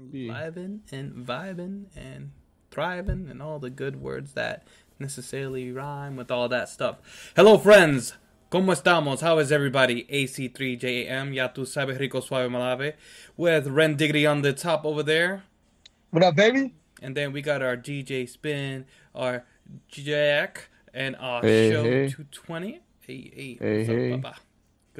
[0.00, 0.30] can be.
[0.30, 2.30] Living and vibing and
[2.70, 4.66] thriving and all the good words that
[4.98, 7.32] necessarily rhyme with all that stuff.
[7.36, 8.14] Hello, friends.
[8.50, 9.20] ¿Cómo estamos?
[9.20, 10.04] How is everybody?
[10.10, 12.94] AC3JAM, Ya tu sabes rico suave malave,
[13.36, 15.44] with Ren Diggity on the top over there.
[16.10, 16.74] What up, baby?
[17.00, 19.44] And then we got our DJ Spin, our
[19.88, 22.08] Jack, and our Hey, show hey.
[22.08, 22.80] 220.
[23.06, 24.12] Hey, hey, Hey, what's hey.
[24.14, 24.36] up, Baba?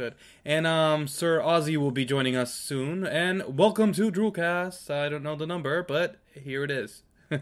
[0.01, 0.15] Good.
[0.47, 3.05] And um, Sir Ozzy will be joining us soon.
[3.07, 4.89] And welcome to Drewcast.
[4.91, 7.03] I don't know the number, but here it is.
[7.31, 7.39] um,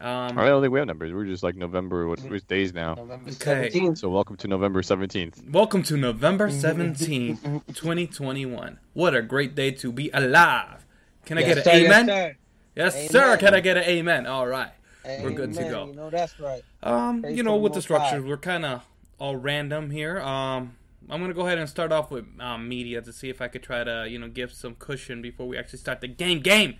[0.00, 1.12] I don't think we have numbers.
[1.12, 2.08] We're just like November.
[2.08, 2.94] What, which days now?
[2.94, 3.70] November Okay.
[3.72, 3.98] 17th.
[3.98, 5.44] So welcome to November seventeenth.
[5.48, 8.80] welcome to November 17th, 2021.
[8.94, 10.84] What a great day to be alive.
[11.24, 12.06] Can I Yes, get sir, an yes, amen?
[12.08, 12.36] sir.
[12.74, 13.36] Yes, sir.
[13.36, 14.26] Can I get an amen?
[14.26, 14.72] All right.
[15.04, 15.86] We're good to go.
[15.86, 16.62] You know that's right.
[16.82, 17.96] Um, Praise you know, with the Most High.
[18.08, 18.82] structures, we're kind of
[19.20, 20.18] all random here.
[20.20, 20.74] Um,
[21.10, 23.62] I'm gonna go ahead and start off with um, media to see if I could
[23.62, 26.76] try to, you know, give some cushion before we actually start the game, game,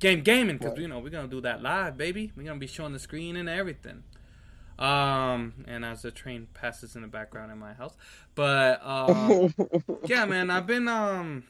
[0.00, 0.82] game, gaming, because Right.
[0.82, 2.32] you know we're gonna do that live, baby.
[2.36, 4.02] We're gonna be showing the screen and everything.
[4.78, 7.96] Um, and as the train passes in the background in my house,
[8.34, 9.54] but um,
[10.06, 11.44] yeah, man, I've been um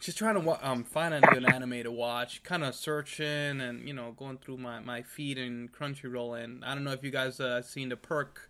[0.00, 3.86] just trying to wa- um find a good anime to watch, kind of searching and
[3.88, 7.10] you know going through my my feed and Crunchyroll, and I don't know if you
[7.10, 8.48] guys uh, seen the perk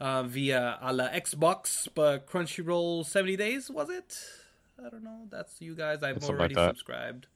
[0.00, 4.16] uh, via a la Xbox, but Crunchyroll seventy days was it?
[4.84, 5.26] I don't know.
[5.30, 6.02] That's you guys.
[6.02, 7.26] I've It's something already like subscribed,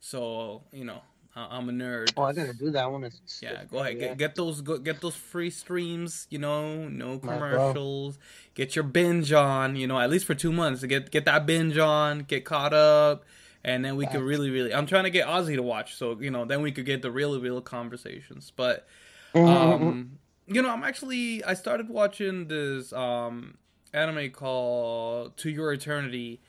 [0.00, 1.00] so you know
[1.34, 2.12] I- I'm a nerd.
[2.18, 2.84] oh, I gotta do that.
[2.84, 3.12] I want to.
[3.40, 3.98] Yeah, go ahead.
[3.98, 6.26] Get, get those go, get those free streams.
[6.28, 8.18] You know, no commercials.
[8.54, 9.76] Get your binge on.
[9.76, 10.84] You know, at least for two months.
[10.84, 12.20] Get get that binge on.
[12.24, 13.24] Get caught up,
[13.64, 14.74] and then we could really, really.
[14.74, 17.10] I'm trying to get Ozzy to watch, so you know, then we could get the
[17.10, 18.52] real, real conversations.
[18.54, 18.86] But
[19.34, 19.82] Mm-hmm.
[19.84, 23.58] um, you know, I'm actually I started watching this um
[23.92, 26.40] anime called To Your Eternity.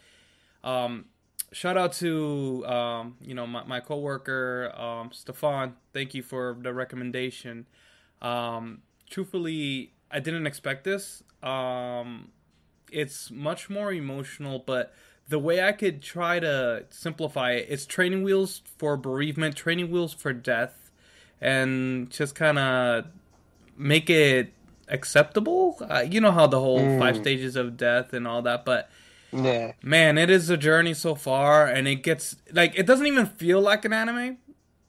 [0.63, 1.05] Um,
[1.52, 5.75] shout out to um, you know my, my coworker um, Stefan.
[5.94, 7.67] Thank you for the recommendation.
[8.21, 11.23] Um, truthfully, I didn't expect this.
[11.41, 12.30] Um,
[12.92, 14.93] it's much more emotional, but
[15.27, 20.14] the way I could try to simplify it, it's training wheels for bereavement, training wheels
[20.14, 20.92] for death,
[21.42, 23.05] and just kind of
[23.78, 24.54] make it
[24.88, 25.78] acceptable.
[25.89, 27.20] Uh, you know how the whole five Mm.
[27.20, 28.89] stages of death and all that, but
[29.32, 29.73] Yeah.
[29.82, 33.60] man, it is a journey so far, and it gets like it doesn't even feel
[33.61, 34.38] like an anime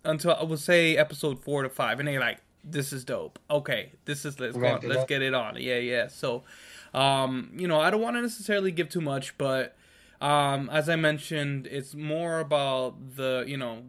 [0.04, 3.38] until I would say episode four to five, and they're like, "This is dope.
[3.50, 6.08] Okay, this is let's go, on, let's get it on." Yeah, yeah.
[6.08, 6.44] So,
[6.92, 9.76] um, you know, I don't want to necessarily give too much, but
[10.20, 13.82] um, as I mentioned, it's more about the you know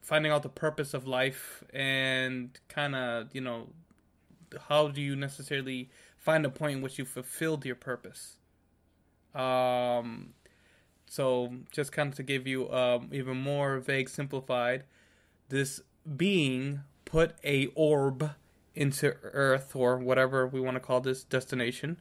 [0.00, 3.68] finding out the purpose of life and kind of you know
[4.68, 8.36] how do you necessarily find a point in which you fulfilled your purpose
[9.34, 10.34] um
[11.08, 14.84] so just kind of to give you um even more vague simplified
[15.48, 15.80] this
[16.16, 18.30] being put a orb
[18.74, 21.98] into earth or whatever we want to call this destination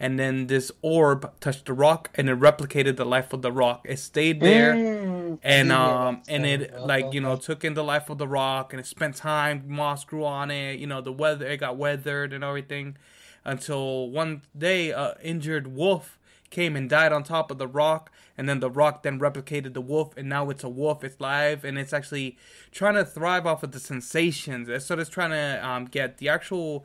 [0.00, 3.82] and then this orb touched the rock and it replicated the life of the rock
[3.88, 5.21] it stayed there Mm.
[5.42, 8.80] And um and it like you know took in the life of the rock and
[8.80, 12.44] it spent time moss grew on it you know the weather it got weathered and
[12.44, 12.96] everything
[13.44, 16.18] until one day a injured wolf
[16.50, 19.80] came and died on top of the rock and then the rock then replicated the
[19.80, 22.36] wolf and now it's a wolf it's live and it's actually
[22.70, 24.68] trying to thrive off of the sensations.
[24.68, 26.84] It's so it's trying to um, get the actual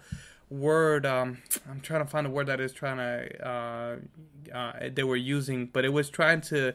[0.50, 1.38] word um
[1.70, 3.98] i'm trying to find a word that is trying to uh,
[4.56, 6.74] uh they were using but it was trying to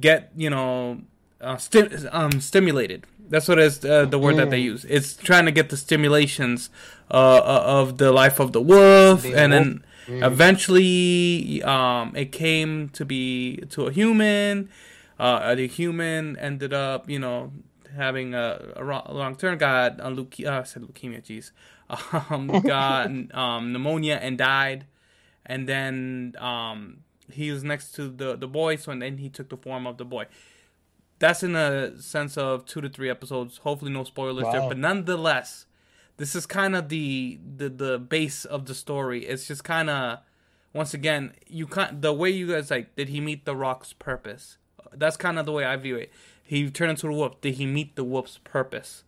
[0.00, 1.00] get you know
[1.42, 3.06] uh, sti- um stimulated.
[3.28, 4.84] That's what is uh, the word that they use.
[4.88, 6.70] It's trying to get the stimulations
[7.10, 7.14] uh,
[7.54, 9.84] uh, of the life of the wolf and then
[10.66, 14.68] eventually um it came to be to a human.
[15.18, 17.52] Uh the human ended up you know
[17.96, 21.50] having a, a long term got a leuke- uh, I said leukemia jeez.
[22.30, 24.86] Um got um pneumonia and died.
[25.46, 26.98] And then um
[27.30, 29.96] he was next to the the boy so and then he took the form of
[29.96, 30.26] the boy
[31.22, 33.58] that's in a sense of two to three episodes.
[33.58, 35.66] Hopefully no spoilers there but nonetheless
[36.16, 39.24] this is kind of the, the the base of the story.
[39.24, 40.18] It's just kind of
[40.72, 44.58] once again you can't the way you guys like did he meet the rock's purpose?
[44.92, 46.12] That's kind of the way i view it.
[46.42, 47.40] He turned into a wolf.
[47.40, 49.04] Did he meet the wolf's purpose?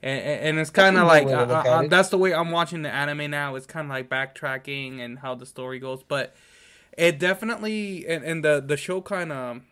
[0.00, 1.90] And, and it's kind of like way to look uh, at it.
[1.90, 3.56] that's the way i'm watching the anime now.
[3.56, 6.36] It's kind of like backtracking and how the story goes but
[6.96, 9.62] it definitely and, and the the show kind of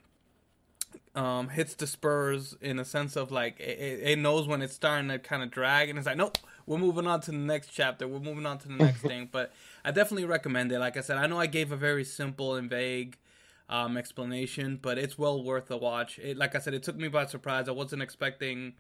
[1.17, 5.09] um hits the spurs in a sense of like it, it knows when it's starting
[5.09, 8.07] to kind of drag and it's like nope we're moving on to the next chapter
[8.07, 9.53] we're moving on to the next thing but
[9.85, 12.69] i definitely recommend it like i said i know i gave a very simple and
[12.71, 13.17] vague
[13.69, 16.19] um, explanation, but it's well worth a watch.
[16.19, 17.69] It, like I said, it took me by surprise.
[17.69, 18.75] I wasn't expecting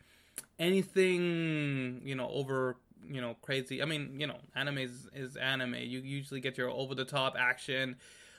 [0.58, 2.76] anything, you know, over,
[3.08, 3.82] you know, crazy.
[3.82, 5.74] I mean, you know, anime is, is anime.
[5.74, 7.96] You usually get your over the top action.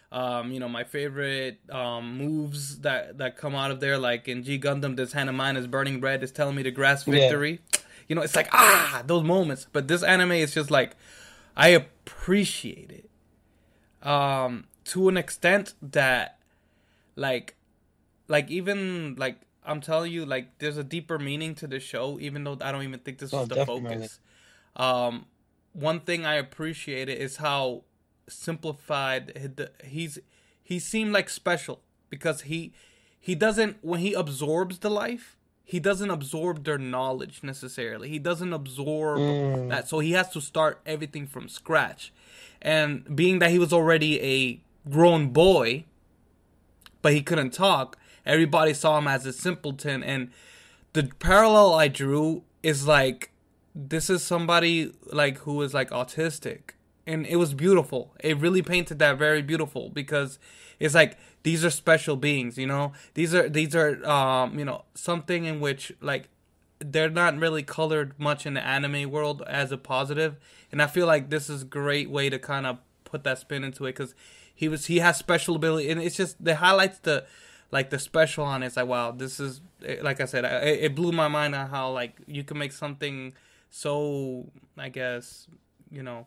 [0.09, 4.43] Um, you know, my favorite um, moves that that come out of there, like in
[4.43, 7.59] G Gundam, this hand of mine is burning red, is telling me to grasp victory.
[7.73, 7.79] Yeah.
[8.07, 9.67] You know, it's like ah, those moments.
[9.71, 10.95] But this anime is just like,
[11.57, 16.39] I appreciate it, um, to an extent that,
[17.17, 17.55] like,
[18.29, 22.45] like even like I'm telling you, like there's a deeper meaning to the show, even
[22.45, 23.95] though I don't even think this oh, was the definitely.
[23.95, 24.19] focus.
[24.77, 25.25] Um,
[25.73, 27.83] one thing I appreciate it is how
[28.27, 30.19] simplified he's
[30.63, 31.79] he seemed like special
[32.09, 32.73] because he
[33.19, 35.37] he doesn't when he absorbs the life
[35.67, 38.07] he doesn't absorb their knowledge necessarily.
[38.07, 39.67] He doesn't absorb mm.
[39.67, 39.89] that.
[39.89, 42.13] So he has to start everything from scratch.
[42.61, 45.83] And being that he was already a grown boy
[47.01, 50.01] but he couldn't talk everybody saw him as a simpleton.
[50.03, 50.31] And
[50.93, 53.31] the parallel i drew is like
[53.75, 56.71] this is somebody like who is like autistic
[57.07, 58.13] and it was beautiful.
[58.19, 60.37] It really painted that very beautiful because
[60.79, 62.91] it's like these are special beings, you know.
[63.13, 66.29] These are these are um, you know, something in which like
[66.79, 70.35] they're not really colored much in the anime world as a positive,
[70.71, 73.63] and I feel like this is a great way to kind of put that spin
[73.63, 74.13] into it because
[74.53, 77.25] he was he has special ability, and it's just it highlights the
[77.71, 78.67] like the special on it.
[78.67, 79.61] It's like wow, this is
[80.01, 83.33] like I said, it, it blew my mind on how like you can make something
[83.69, 85.47] so I guess
[85.89, 86.25] you know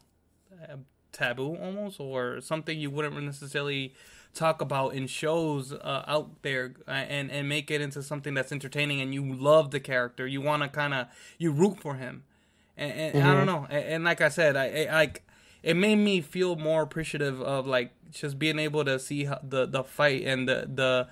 [1.13, 3.95] taboo almost or something you wouldn't necessarily
[4.35, 8.53] talk about in shows uh, out there uh, and and make it into something that's
[8.53, 10.27] entertaining and you love the character.
[10.27, 11.09] You want to kind of
[11.39, 12.25] you root for him.
[12.77, 13.29] And, and mm-hmm.
[13.29, 13.67] I don't know.
[13.69, 15.25] And, and, like I said I, I like
[15.63, 19.85] it made me feel more appreciative of like just being able to see the the
[19.85, 21.09] fight and the the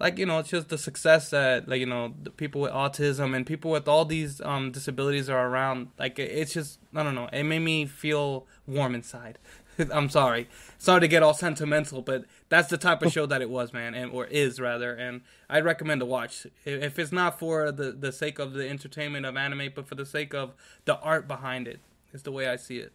[0.00, 3.34] like you know it's just the success that like you know the people with autism
[3.34, 5.88] and people with all these um disabilities are around.
[5.98, 7.28] Like it's just i don't know.
[7.32, 9.38] It made me feel warm inside.
[9.92, 10.48] I'm sorry.
[10.78, 13.94] Sorry to get all sentimental but that's the type of show that it was man
[13.94, 16.46] and or is rather and i'd recommend to watch.
[16.64, 20.06] If it's not for the the sake of the entertainment of anime but for the
[20.06, 20.54] sake of
[20.86, 21.80] the art behind it
[22.12, 22.92] is the way i see it.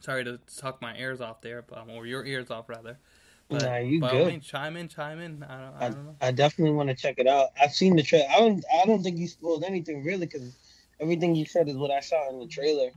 [0.00, 2.98] Sorry to talk my ears off there or your ears off rather
[3.48, 4.26] but, nah, you good.
[4.26, 5.42] mean, chime in, chime in.
[5.44, 7.50] I don't, I, I, don't I definitely want to check it out.
[7.60, 8.26] I've seen the trailer.
[8.28, 8.64] I don't.
[8.82, 10.56] I don't think you spoiled anything really, because
[11.00, 12.90] everything you said is what I saw in the trailer,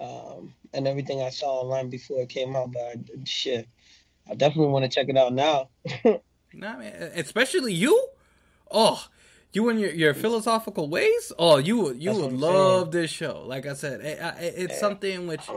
[0.00, 2.72] um, and everything I saw online before it came out.
[2.72, 3.66] But I, shit,
[4.30, 5.70] I definitely want to check it out now.
[6.52, 8.08] nah, man, especially you.
[8.70, 9.06] Oh,
[9.54, 11.32] you and your, your philosophical ways.
[11.38, 13.02] Oh, you you would love saying.
[13.02, 13.44] this show.
[13.46, 15.48] Like I said, it, it, it's something which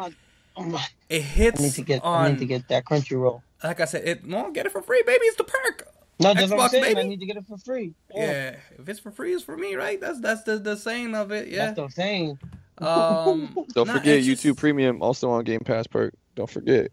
[1.10, 2.26] it hits I need to get, on.
[2.26, 5.04] I need to get that Crunchyroll like I said, it no get it for free,
[5.06, 5.26] baby.
[5.26, 5.88] It's the perk.
[6.20, 6.84] No, that's Xbox, what I'm saying.
[6.84, 7.00] Baby.
[7.00, 7.94] I need to get it for free.
[8.14, 8.26] Yeah.
[8.26, 8.56] yeah.
[8.80, 10.00] if it's for free, it's for me, right?
[10.00, 11.48] That's that's the the saying of it.
[11.48, 12.40] Yeah, that's the saying.
[12.80, 14.60] Um, don't forget YouTube just...
[14.60, 16.14] Premium also on Game Pass perk.
[16.36, 16.92] Don't forget.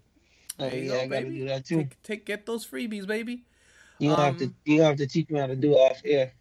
[0.59, 1.79] Hey, yeah, I gotta do that too.
[1.79, 3.45] Take, take, get those freebies, baby.
[3.99, 6.33] You um, have to you have to teach me how to do it off air.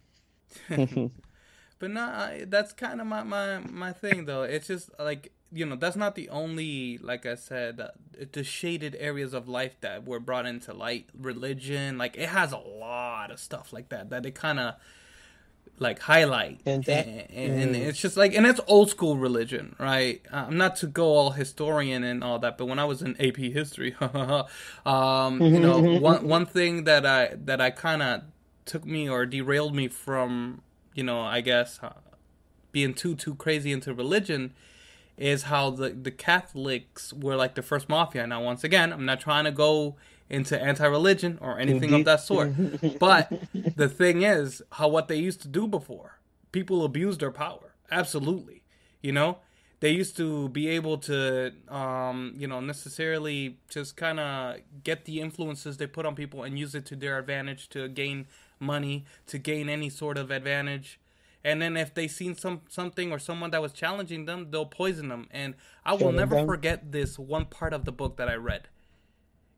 [1.78, 4.42] but nah, that's kind of my my my thing though.
[4.42, 7.88] It's just like you know that's not the only like i said uh,
[8.32, 11.08] the shaded areas of life that were brought into light.
[11.18, 14.74] Religion like it has a lot of stuff like that that it kind of
[15.80, 16.60] like highlight.
[16.66, 17.78] And, that, and, and, mm.
[17.78, 20.22] it's just like and it's old school religion right?
[20.32, 23.20] Uh, i'm not to go all historian and all that but when i was in
[23.20, 23.96] ap history
[24.86, 28.22] um you know one one thing that i that i kind of
[28.64, 30.62] took me or derailed me from
[30.94, 31.92] you know i guess uh,
[32.70, 34.54] being too too crazy into religion
[35.16, 38.26] is how the the Catholics were like the first mafia.
[38.26, 39.96] Now, once again, I'm not trying to go
[40.28, 42.52] into anti-religion or anything of that sort,
[42.98, 43.30] but
[43.76, 46.18] the thing is how what they used to do before.
[46.50, 47.74] People abused their power.
[47.90, 48.62] Absolutely,
[49.02, 49.38] you know.
[49.80, 55.20] They used to be able to, um, you know, necessarily just kind of get the
[55.20, 58.26] influences they put on people and use it to their advantage to gain
[58.58, 61.00] money, to gain any sort of advantage
[61.44, 65.08] and then if they seen some something or someone that was challenging them, they'll poison
[65.08, 65.28] them.
[65.30, 66.46] And I will never them.
[66.46, 68.68] forget this one part of the book that I read.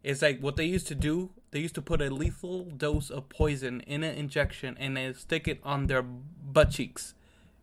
[0.03, 1.31] It's like what they used to do.
[1.53, 5.47] They used to put a lethal dose of poison in an injection and they stick
[5.47, 7.15] it on their butt cheeks,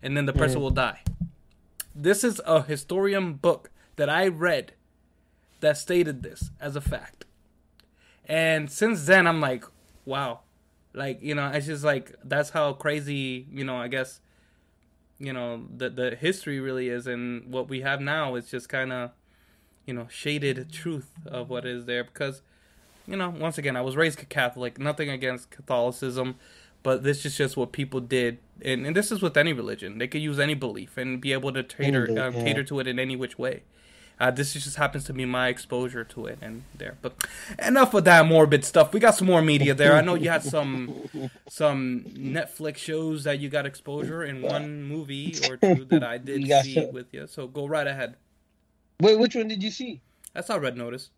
[0.01, 0.61] and then the person mm.
[0.61, 1.01] will die.
[1.93, 4.73] This is a historian book that I read
[5.59, 7.25] that stated this as a fact.
[8.25, 9.65] And since then, I'm like,
[10.05, 10.41] wow,
[10.93, 14.19] like you know it's just like that's how crazy you know i guess
[15.19, 18.91] you know the the history really is and what we have now is just kind
[18.93, 19.11] of
[19.85, 22.41] you know shaded truth of what is there because
[23.07, 24.79] you know, once again, I was raised Catholic.
[24.79, 26.35] Nothing against Catholicism,
[26.83, 29.97] but this is just what people did, and, and this is with any religion.
[29.97, 32.43] They could use any belief and be able to cater uh, yeah.
[32.43, 33.63] cater to it in any which way.
[34.23, 36.95] Uh, this just happens to be my exposure to it and there.
[37.01, 37.27] But
[37.59, 38.93] enough of that morbid stuff.
[38.93, 39.97] We got some more media there.
[39.97, 41.09] I know you had some
[41.49, 46.47] some Netflix shows that you got exposure in one movie or two that I did
[46.63, 47.27] see with you.
[47.27, 48.15] So go right ahead.
[49.01, 49.99] Wait, which one did you see?
[50.33, 51.09] I saw Red Notice.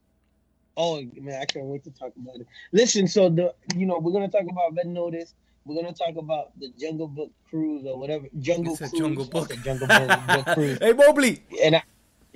[0.76, 2.48] Oh man, I can't wait to talk about it.
[2.72, 5.36] Listen, so the you know we're gonna talk about Red Notice.
[5.64, 8.26] We're gonna talk about the Jungle Book cruise or whatever.
[8.40, 8.92] Jungle Cruise.
[8.94, 9.56] Jungle Book.
[9.64, 10.80] Jungle Book, Book cruise.
[10.80, 11.44] Hey Mobley.
[11.64, 11.84] And I,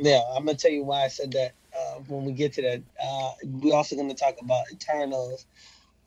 [0.02, 2.82] yeah, I'm gonna tell you why I said that uh, when we get to that.
[3.04, 5.46] Uh, we're also gonna talk about Eternals.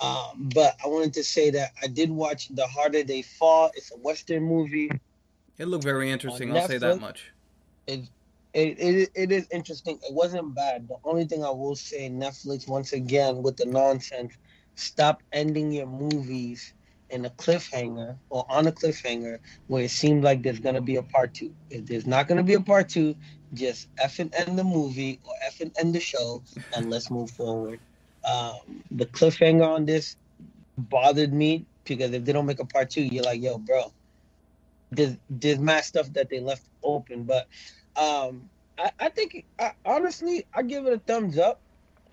[0.00, 3.70] Um, but I wanted to say that I did watch The Harder They Fall.
[3.74, 4.90] It's a Western movie.
[5.58, 6.50] It looked very interesting.
[6.50, 7.30] I'll say that much.
[7.86, 8.08] It,
[8.52, 9.98] it, it, it is interesting.
[10.02, 10.88] It wasn't bad.
[10.88, 14.36] The only thing I will say, Netflix once again with the nonsense.
[14.74, 16.74] Stop ending your movies
[17.12, 19.38] in a cliffhanger or on a cliffhanger
[19.68, 21.54] where it seems like there's gonna be a part two.
[21.70, 23.16] If there's not gonna be a part two,
[23.54, 27.32] just F and end the movie or F and end the show and let's move
[27.32, 27.80] forward.
[28.30, 30.16] Um, the cliffhanger on this
[30.78, 33.94] bothered me because if they don't make a part two, you're like, yo, bro,
[34.92, 37.24] there's there's mad stuff that they left open.
[37.24, 37.48] But
[37.96, 41.62] um, I, I think I, honestly, I give it a thumbs up.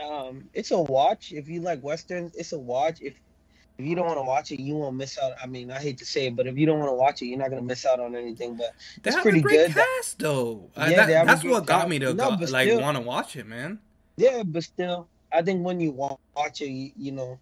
[0.03, 2.33] Um, it's a watch if you like westerns.
[2.35, 3.15] It's a watch if
[3.79, 5.31] if you don't want to watch it, you won't miss out.
[5.41, 7.27] I mean, I hate to say it, but if you don't want to watch it,
[7.27, 8.55] you're not gonna miss out on anything.
[8.57, 9.71] But they it's pretty good.
[9.71, 11.89] Cast though, yeah, that, that's what got cast.
[11.89, 13.79] me to no, go, like want to watch it, man.
[14.17, 17.39] Yeah, but still, I think when you watch it, you, you know,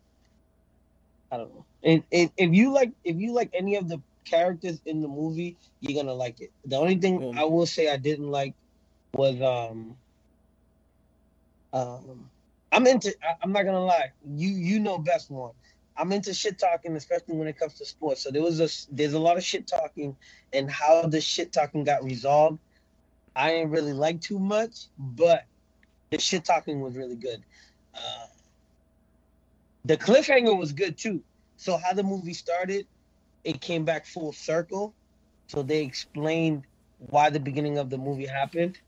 [1.31, 1.65] I don't know.
[1.83, 5.57] And, and, if you like, if you like any of the characters in the movie,
[5.79, 6.51] you're gonna like it.
[6.65, 8.53] The only thing well, I will say I didn't like
[9.13, 9.97] was um
[11.73, 12.29] um
[12.71, 13.15] I'm into.
[13.23, 14.11] I, I'm not gonna lie.
[14.23, 15.53] You you know best one.
[15.97, 18.21] I'm into shit talking, especially when it comes to sports.
[18.21, 20.15] So there was a there's a lot of shit talking,
[20.53, 22.59] and how the shit talking got resolved,
[23.35, 25.45] I ain't really like too much, but
[26.11, 27.43] the shit talking was really good.
[27.95, 28.27] Uh,
[29.85, 31.21] the cliffhanger was good too.
[31.57, 32.85] So how the movie started,
[33.43, 34.93] it came back full circle.
[35.47, 36.63] So they explained
[37.09, 38.79] why the beginning of the movie happened.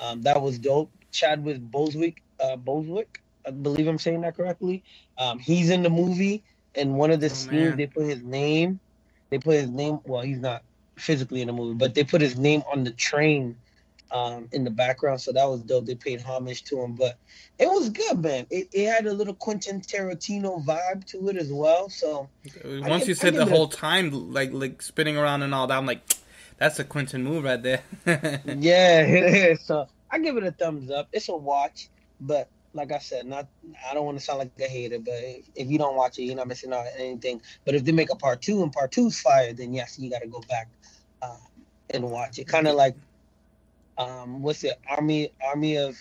[0.00, 0.90] Um, that was dope.
[1.10, 4.82] Chadwick Bosewick, uh, Bosewick, I believe I'm saying that correctly.
[5.16, 6.42] Um, he's in the movie,
[6.74, 7.76] and one of the oh, scenes man.
[7.76, 8.80] they put his name.
[9.30, 10.00] They put his name.
[10.04, 10.62] Well, he's not
[10.96, 13.56] physically in the movie, but they put his name on the train
[14.10, 15.20] um, in the background.
[15.20, 15.86] So that was dope.
[15.86, 17.18] They paid homage to him, but
[17.58, 18.46] it was good, man.
[18.50, 21.88] It, it had a little Quentin Tarantino vibe to it as well.
[21.88, 22.28] So
[22.64, 23.72] once you said the whole a...
[23.72, 26.02] time, like like spinning around and all that, I'm like,
[26.58, 27.82] that's a Quentin move right there.
[28.46, 31.08] yeah, so I give it a thumbs up.
[31.12, 31.88] It's a watch,
[32.20, 33.46] but like I said, not
[33.88, 35.14] I don't want to sound like a hater, but
[35.54, 37.42] if you don't watch it, you're not missing out on anything.
[37.66, 40.22] But if they make a part two and part two's fire, then yes, you got
[40.22, 40.68] to go back
[41.20, 41.36] uh,
[41.90, 42.46] and watch it.
[42.46, 42.94] Kind of like,
[43.98, 44.78] um, what's it?
[44.88, 45.98] Army Army of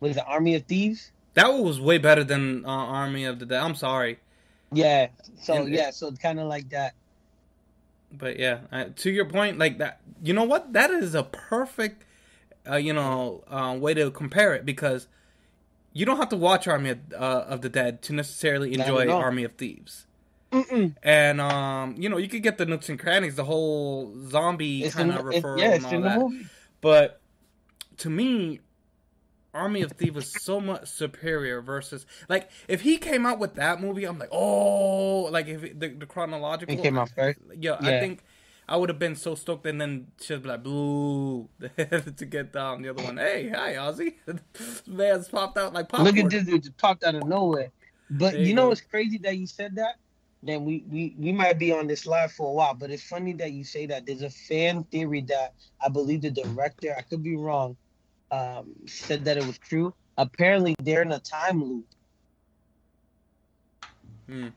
[0.00, 0.24] what is it?
[0.26, 1.12] Army of Thieves.
[1.34, 3.60] That was way better than uh, Army of the Dead.
[3.60, 4.18] I'm sorry.
[4.72, 5.08] Yeah.
[5.40, 5.90] So and, yeah.
[5.90, 6.94] So kind of like that.
[8.12, 10.00] But yeah, uh, to your point, like that.
[10.22, 10.72] You know what?
[10.72, 12.04] That is a perfect,
[12.68, 15.08] uh, you know, uh, way to compare it because
[15.94, 19.44] you don't have to watch Army of, uh, of the Dead to necessarily enjoy Army
[19.44, 20.06] of Thieves.
[20.52, 20.94] Mm-mm.
[21.02, 25.10] And um, you know, you could get the nooks and crannies, the whole zombie kind
[25.10, 26.48] of referral yeah, and all that.
[26.80, 27.20] But
[27.98, 28.60] to me,
[29.52, 33.80] Army of Thieves was so much superior versus like if he came out with that
[33.80, 36.74] movie, I'm like, oh, like if the, the chronological.
[36.74, 37.38] He came out first.
[37.56, 38.22] Yeah, yeah, I think
[38.68, 42.82] I would have been so stoked, and then she'd be like, "Boo!" to get down
[42.82, 43.18] the other one.
[43.18, 44.14] Hey, hi, Ozzy.
[44.86, 46.14] man's popped out like popcorn.
[46.14, 47.70] Look at this dude just popped out of nowhere.
[48.10, 49.96] But you, you know, it's crazy that you said that.
[50.42, 53.32] Then we, we we might be on this live for a while, but it's funny
[53.34, 54.06] that you say that.
[54.06, 55.54] There's a fan theory that
[55.84, 57.76] I believe the director, I could be wrong,
[58.30, 59.94] um, said that it was true.
[60.16, 61.86] Apparently, they're in a time loop.
[64.28, 64.48] Hmm.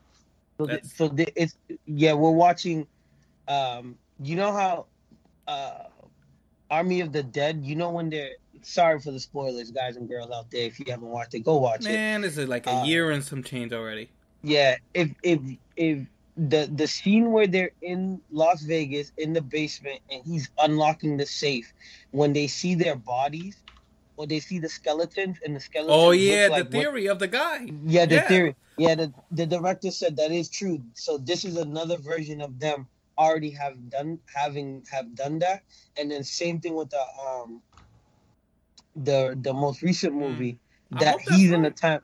[0.58, 2.86] So, the, so the, it's yeah, we're watching
[3.48, 4.86] um, you know how
[5.46, 5.84] uh,
[6.70, 10.30] Army of the Dead, you know when they're sorry for the spoilers, guys and girls
[10.30, 10.66] out there.
[10.66, 11.96] If you haven't watched it, go watch Man, it.
[11.96, 14.10] Man, this is like a uh, year and some change already.
[14.42, 15.40] Yeah, if if
[15.76, 21.16] if the the scene where they're in Las Vegas in the basement and he's unlocking
[21.16, 21.72] the safe,
[22.12, 23.56] when they see their bodies,
[24.16, 25.96] or they see the skeletons and the skeletons.
[25.96, 27.70] Oh yeah, like the theory what, of the guy.
[27.84, 28.28] Yeah, the yeah.
[28.28, 28.56] theory.
[28.76, 30.80] Yeah, the the director said that is true.
[30.94, 32.86] So this is another version of them
[33.18, 35.62] already have done having have done that
[35.96, 37.60] and then same thing with the um
[38.96, 40.20] the the most recent hmm.
[40.20, 40.58] movie
[40.92, 41.00] mm.
[41.00, 42.00] that he's in the time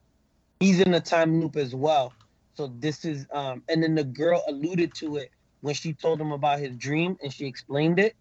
[0.60, 2.12] he's in a time loop as well.
[2.54, 5.30] So this is um and then the girl alluded to it
[5.60, 8.14] when she told him about his dream and she explained it.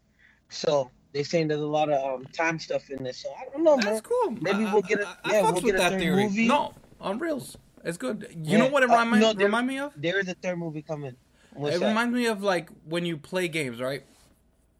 [0.49, 3.21] So they saying there's a lot of um, time stuff in this.
[3.21, 4.01] So I don't know, That's man.
[4.01, 4.31] cool.
[4.41, 6.23] Maybe we'll get a I, I yeah, we'll get a that third theory.
[6.23, 6.47] movie.
[6.47, 8.27] No, on reels, it's good.
[8.31, 8.57] You Yeah.
[8.59, 9.93] know what it Uh, no, there- remind me of?
[9.95, 11.15] There is a third movie coming.
[11.55, 11.87] What's it that?
[11.87, 14.03] reminds me of like when you play games, right?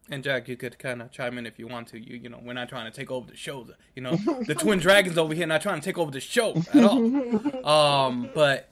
[0.10, 2.00] And Jack, you could kind of chime in if you want to.
[2.00, 3.65] You, you know, we're not trying to take over the show.
[3.96, 6.84] You know, the Twin Dragons over here not trying to take over the show at
[6.84, 7.00] all.
[7.63, 8.70] Um, but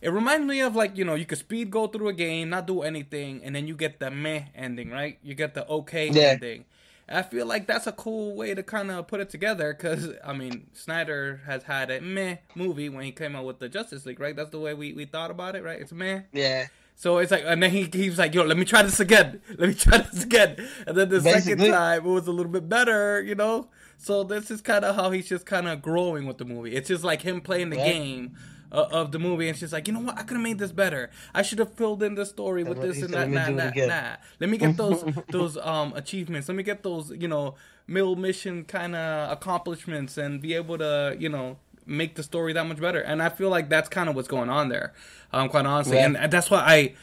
[0.00, 2.66] it reminds me of like you know you could speed go through a game, not
[2.66, 5.18] do anything, and then you get the meh ending, right?
[5.22, 6.30] You get the okay Yeah.
[6.32, 6.64] ending.
[7.08, 10.32] I feel like that's a cool way to kind of put it together because I
[10.32, 14.18] mean Snyder has had a meh movie when he came out with the Justice League,
[14.18, 14.34] right?
[14.34, 15.80] That's the way we, we thought about it, right?
[15.80, 16.22] It's meh.
[16.32, 16.66] Yeah.
[16.94, 19.40] So it's like, and then he he was like, "Yo, let me try this again.
[19.58, 20.56] Let me try this again."
[20.86, 23.68] And then the second time, it was a little bit better, you know.
[23.98, 26.74] So this is kind of how he's just kind of growing with the movie.
[26.74, 27.92] It's just like him playing the Yeah.
[27.92, 28.36] game
[28.70, 30.16] uh, of the movie, and she's like, you know what?
[30.18, 31.10] I could have made this better.
[31.34, 33.88] I should have filled in the story with this and that, "Let me that, again."
[33.88, 34.22] that.
[34.40, 36.48] Let me get those those um achievements.
[36.48, 37.54] Let me get those you know
[37.88, 42.66] middle mission kind of accomplishments, and be able to you know make the story that
[42.66, 43.00] much better.
[43.00, 44.92] And I feel like that's kind of what's going on there,
[45.32, 46.14] um, quite honestly, Yeah.
[46.18, 46.94] and that's why I.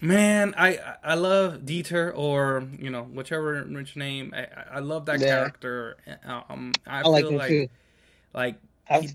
[0.00, 4.32] Man, I I love Dieter or you know whichever rich name.
[4.36, 4.46] I
[4.76, 5.26] I- love that Yeah.
[5.26, 5.96] character.
[6.24, 7.68] Um, I, I feel like like too.
[8.32, 8.56] like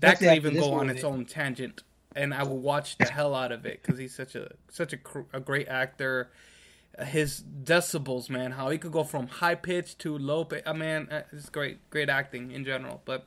[0.00, 0.98] that could even go on movie.
[0.98, 1.82] its own tangent,
[2.14, 4.96] and I will watch the hell out of it because he's such a such a,
[4.98, 6.30] cr- a great actor.
[7.06, 10.62] His decibels, man, how he could go from high pitch to low pitch.
[10.66, 13.00] I mean, uh, it's great, great acting in general.
[13.04, 13.26] But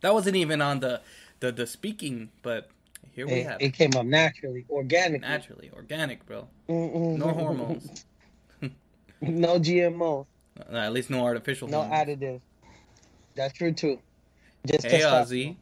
[0.00, 1.00] that wasn't even on the
[1.40, 2.30] the, the speaking.
[2.42, 2.68] But
[3.12, 3.72] here we It, have it it.
[3.74, 5.20] came up naturally, organic.
[5.22, 6.48] Naturally, organic, bro.
[6.68, 7.16] Mm-mm.
[7.18, 8.04] No hormones.
[9.20, 10.26] no GMO.
[10.72, 11.68] Uh, at least no artificial.
[11.68, 12.08] No hormones.
[12.08, 12.40] additive.
[13.34, 13.98] That's true too.
[14.66, 15.26] Just Hey, testosterone.
[15.26, 15.56] Ozzy.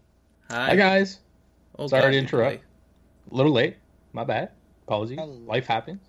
[0.50, 0.66] Hi.
[0.70, 1.18] Hi guys.
[1.78, 2.56] Oh, Sorry God, to you interrupt.
[2.58, 2.62] boy.
[3.32, 3.76] A little late.
[4.12, 4.50] My bad.
[4.86, 5.18] Apologies.
[5.18, 6.00] Life happens.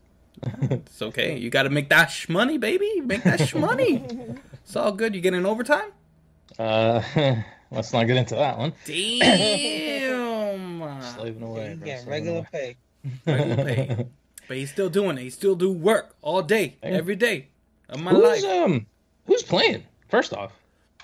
[0.62, 1.38] It's okay.
[1.38, 3.02] You got to make that sh money, baby.
[3.02, 4.06] Make that sh money.
[4.66, 5.16] It's all good.
[5.16, 5.92] You getting overtime?
[6.60, 7.02] uh,
[7.72, 8.74] let's not get into that one.
[8.86, 11.02] Damn.
[11.16, 11.72] Slaving away.
[11.72, 12.48] You bro, get slaving regular away.
[12.52, 12.76] pay.
[13.32, 14.08] Regular pay.
[14.48, 15.22] But he's still doing it.
[15.22, 16.90] He still do work all day, Yeah.
[16.90, 17.48] every day
[17.90, 18.64] of my Who's life.
[18.64, 18.86] um
[19.28, 19.84] who's playing?
[20.10, 20.52] First off.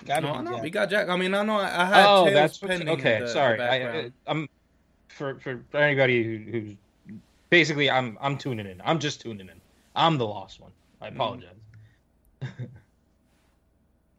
[0.04, 1.08] Gotta No, be no, we got Jack.
[1.08, 3.16] I mean, I know I, I had Oh, Tails that's what, pending okay.
[3.16, 4.48] in the, sorry, the I, I, I'm
[5.08, 6.72] for, for for anybody who, who's
[7.50, 8.80] basically I'm I'm tuning in.
[8.84, 9.60] I'm just tuning in.
[9.94, 10.72] I'm the lost one.
[11.00, 11.42] I Mm.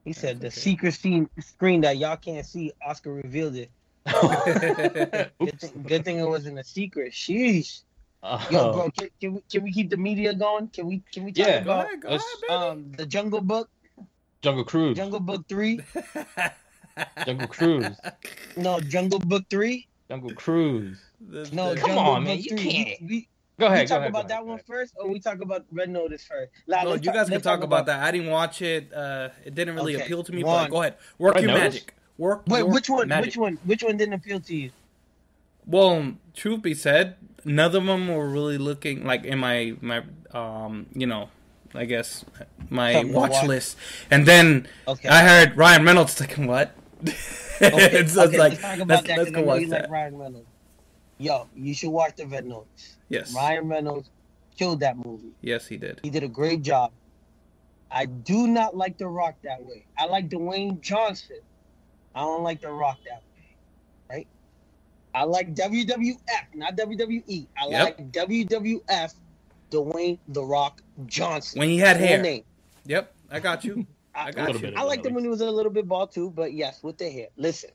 [0.03, 0.21] apologize.
[0.21, 0.59] He said the okay.
[0.59, 2.71] secret scene, screen that y'all can't see.
[2.85, 3.69] Oscar revealed it.
[5.39, 7.13] Good thing, good thing it wasn't a secret.
[7.13, 7.83] Sheesh.
[8.21, 10.67] Oh, Yo, bro, can, can, we, can we keep the media going?
[10.69, 11.61] Can we can we talk Yeah.
[11.63, 13.69] go about ahead, go ahead, um the Jungle Book?
[14.41, 14.97] Jungle Cruise.
[14.97, 15.79] Jungle Book three?
[17.25, 17.95] Jungle Cruise.
[18.57, 19.87] No, Jungle Book three?
[20.09, 20.99] Jungle Cruise.
[21.29, 23.01] The- No, the- Come Jungle on, Book man, you can't.
[23.01, 23.27] We,
[23.63, 23.87] we, Go we ahead.
[23.87, 24.59] talk go ahead, about that ahead, one
[24.97, 26.51] or we talk about Red Notice first?
[26.67, 28.03] Like, No, let's you talk- guys can let's talk about that.
[28.03, 28.93] I didn't watch it.
[28.93, 30.43] Uh, it didn't really Okay, appeal to me.
[30.43, 30.65] one.
[30.65, 31.73] But go ahead, work Red your Notice?
[31.75, 31.93] magic.
[32.17, 32.43] Work.
[32.47, 33.07] Wait, your which one?
[33.07, 33.25] Magic.
[33.27, 33.57] Which one?
[33.65, 34.71] Which one didn't appeal to you?
[35.65, 40.87] Well, truth be said, none of them were really looking like in my my um
[40.93, 41.29] you know
[41.73, 42.23] I guess
[42.69, 43.47] my Something watch watch.
[43.47, 43.77] list.
[44.11, 45.07] And then Okay.
[45.09, 46.75] I heard Ryan Reynolds like what?
[47.61, 49.81] Okay, it's, okay, it's like let's let's, let's 'cause go I watch that.
[49.83, 50.47] like Ryan Reynolds.
[51.19, 52.97] Yo, you should watch the Red Notice.
[53.09, 54.09] yes, Ryan Reynolds
[54.57, 55.31] killed that movie.
[55.41, 55.99] yes, he did.
[56.03, 56.91] He did a great job.
[57.91, 59.85] I do not like The Rock that way.
[59.97, 61.37] I like Dwayne Johnson.
[62.15, 63.55] I don't like The Rock that way.
[64.17, 64.27] Right?
[65.13, 66.17] I like WWF,
[66.55, 67.45] not WWE.
[67.61, 67.83] I Yep.
[67.85, 69.13] like WWF
[69.71, 71.59] Dwayne The Rock Johnson.
[71.59, 72.19] When he had hair.
[72.21, 72.43] name.
[72.85, 73.85] Yep, I got you.
[74.15, 74.67] I got little you.
[74.69, 76.97] bit I liked him when he was a little bit bald too, but yes, with
[76.97, 77.27] the hair.
[77.37, 77.71] Listen,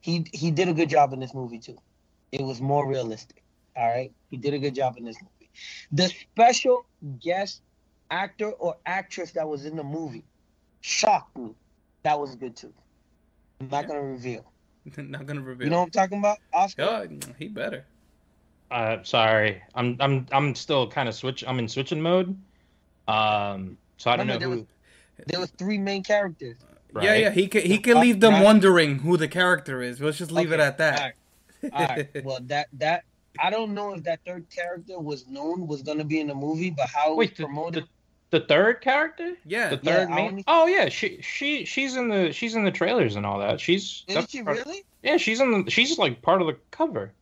[0.00, 1.78] he he did a good job in this movie too.
[2.32, 3.42] It was more realistic.
[3.76, 5.50] All right, he did a good job in this movie.
[5.92, 6.86] The special
[7.20, 7.62] guest
[8.10, 10.24] actor or actress that was in the movie
[10.80, 11.54] shocked me.
[12.02, 12.72] That was good too.
[13.60, 13.88] I'm not Yeah.
[13.88, 14.44] gonna reveal.
[14.96, 15.66] Not gonna reveal.
[15.66, 17.06] You know what I'm talking about, Oscar?
[17.10, 17.84] Yeah, he better.
[18.70, 21.44] Uh, sorry, I'm I'm I'm still kind of switch.
[21.46, 22.36] I'm in switching mode.
[23.08, 24.56] Um, so I don't No, no, know there who.
[24.60, 24.66] was-
[25.26, 26.56] There was three main characters.
[26.94, 27.20] Yeah, right?
[27.20, 27.30] yeah.
[27.30, 30.00] He can he can leave them wondering who the character is.
[30.00, 31.14] Let's just leave it at that.
[31.72, 32.24] All right.
[32.24, 33.04] Well, that that
[33.38, 36.70] I don't know if that third character was known was gonna be in the movie,
[36.70, 37.84] but how it was Wait, the, promoted.
[38.30, 40.28] the, the third character, yeah, the third I main.
[40.30, 43.60] only- Oh yeah, she she she's in the she's in the trailers and all that.
[43.60, 44.84] She's Is she part- really?
[45.02, 47.12] Yeah, she's in the she's like part of the cover.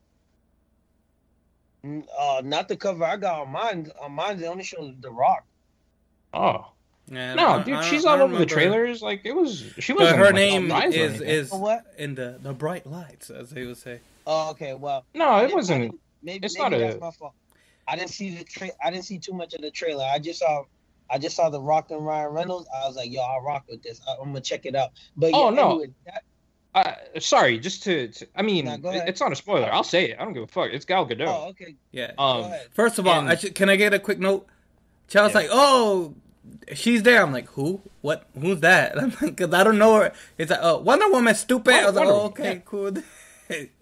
[1.85, 3.91] Uh, not the cover I got on mine.
[4.03, 5.45] On mine, they only show The Rock.
[6.35, 6.73] Oh
[7.07, 9.01] Yeah, no, dude, she's don't- all over the trailers.
[9.01, 10.11] Like it was, she was.
[10.11, 11.87] But her name is is what?
[11.97, 14.01] in the the bright lights, as they would say.
[14.31, 14.75] Oh, okay.
[14.75, 15.99] Well, no, it wasn't.
[16.23, 17.33] Maybe it's maybe not that's a- my fault.
[17.89, 20.05] I didn't see the tra- I didn't see too much of the trailer.
[20.05, 20.65] I just saw
[21.11, 22.69] I just saw the Rock and Ryan Reynolds.
[22.75, 24.01] I was like, yo, I'll rock with this.
[24.07, 24.91] I, am gonna check it out.
[25.17, 25.71] But Oh, yeah, no.
[25.71, 26.23] anyway, that,
[26.75, 29.09] Uh, sorry, just to, to I mean, Nah, go it- ahead.
[29.09, 29.73] it's not a spoiler.
[29.73, 30.19] I'll say it.
[30.21, 30.69] I don't give a fuck.
[30.71, 31.27] It's Gal Gadot.
[31.27, 31.77] oh, okay.
[31.93, 32.13] Yeah.
[32.19, 32.53] Um.
[32.75, 34.47] First of all, and- I should, can I get a quick note?
[35.09, 35.41] Child's Yeah.
[35.41, 36.15] like, oh,
[36.75, 37.23] she's there.
[37.23, 37.81] I'm like, who?
[38.03, 38.27] What?
[38.39, 38.99] Who's that?
[39.01, 40.13] I'm like, cause I don't know her.
[40.37, 41.73] It's like, oh, Wonder Woman, stupid.
[41.73, 42.61] I was like, oh, okay, yeah.
[42.67, 42.93] cool.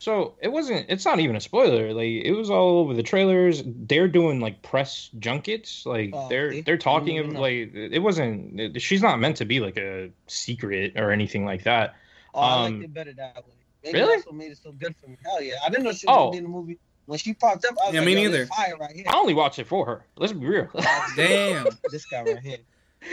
[0.00, 0.86] So it wasn't.
[0.88, 1.92] It's not even a spoiler.
[1.92, 3.62] Like it was all over the trailers.
[3.66, 5.84] They're doing like press junkets.
[5.84, 6.60] Like Oh, they're see?
[6.62, 8.60] they're talking I of didn't like it wasn't.
[8.60, 11.94] it- she's not meant to be like a secret or anything like that.
[12.34, 13.52] Oh, I um, liked it better that way.
[13.84, 14.16] Maybe really?
[14.16, 15.16] That's what made it so good for me.
[15.24, 15.54] Hell yeah!
[15.64, 16.18] I didn't know she was Oh.
[16.26, 16.78] gonna be in the movie.
[17.06, 18.46] When she popped up, I was Yeah, like, me neither.
[18.46, 19.04] fire right here.
[19.08, 20.04] I only watched it for her.
[20.16, 20.68] Let's be real.
[21.16, 21.66] Damn.
[21.90, 22.58] this guy right here.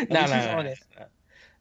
[0.10, 0.78] no, least no, he's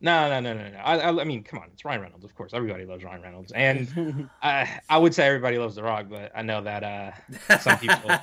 [0.05, 0.79] no, no, no, no, no, no.
[0.79, 2.53] I, I, I mean, come on, it's Ryan Reynolds, of course.
[2.55, 6.43] Everybody loves Ryan Reynolds, and I, I would say everybody loves The Rock, but I
[6.43, 8.11] know that uh, Some people-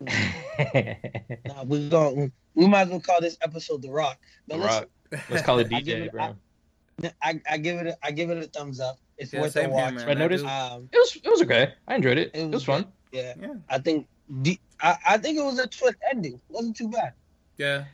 [1.46, 4.18] nah, we going we might as well call this episode The Rock.
[4.48, 5.20] The But listen, Rock.
[5.30, 6.36] Let's call it I DJ, it- bro.
[7.22, 8.98] I, I give it a, I give it a thumbs up.
[9.18, 9.94] It's Yeah, worth same a here, watch.
[9.94, 10.06] man.
[10.06, 10.40] Red I Notice?
[10.42, 10.48] do.
[10.48, 11.74] Um, It was, it was okay.
[11.86, 12.30] I enjoyed it.
[12.34, 12.86] It It was was fun.
[13.12, 13.54] yeah, Yeah.
[13.68, 16.34] I think the I, I think it was a twist ending.
[16.34, 17.12] It wasn't too bad.
[17.58, 17.84] Yeah.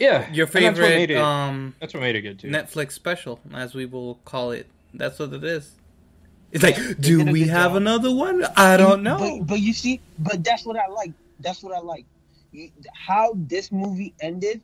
[0.00, 1.16] Yeah, Your and that's what favorite it.
[1.18, 2.48] um that's what made it good too.
[2.48, 4.66] Netflix special, as we will call it.
[4.94, 5.72] That's what it is.
[6.52, 7.76] It's like, they do we have job.
[7.76, 8.44] another one?
[8.56, 9.18] I don't know.
[9.38, 11.12] But, but you see, but that's what I like.
[11.38, 12.06] That's what I like.
[12.50, 14.60] You, how this movie ended.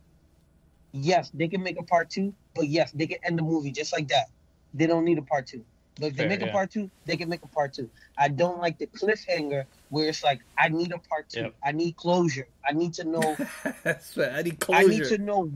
[0.92, 3.92] Yes, they can make a part two, but yes, they can end the movie just
[3.92, 4.30] like that.
[4.74, 5.62] They don't need a part two.
[5.98, 7.88] But if they Fair, make a part two, they can make a part two.
[8.18, 11.40] I don't like the cliffhanger where it's like, I need a part two.
[11.40, 11.54] Yep.
[11.64, 12.46] I need closure.
[12.68, 13.36] I need to know
[13.82, 14.32] That's right.
[14.32, 14.80] I need closure.
[14.80, 15.50] I need to know.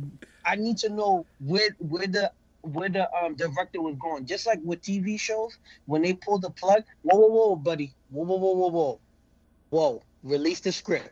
[0.44, 4.24] I need to know where where the where the um director was going.
[4.24, 8.24] Just like with TV shows, when they pull the plug, whoa, whoa, whoa, buddy, whoa,
[8.24, 9.00] whoa, whoa, whoa, whoa,
[9.70, 11.11] whoa, release the script.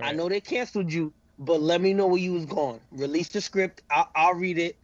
[0.00, 2.80] I know they canceled you, but let me know where you was going.
[2.90, 3.82] Release the script.
[3.90, 4.76] I'll, I'll read it.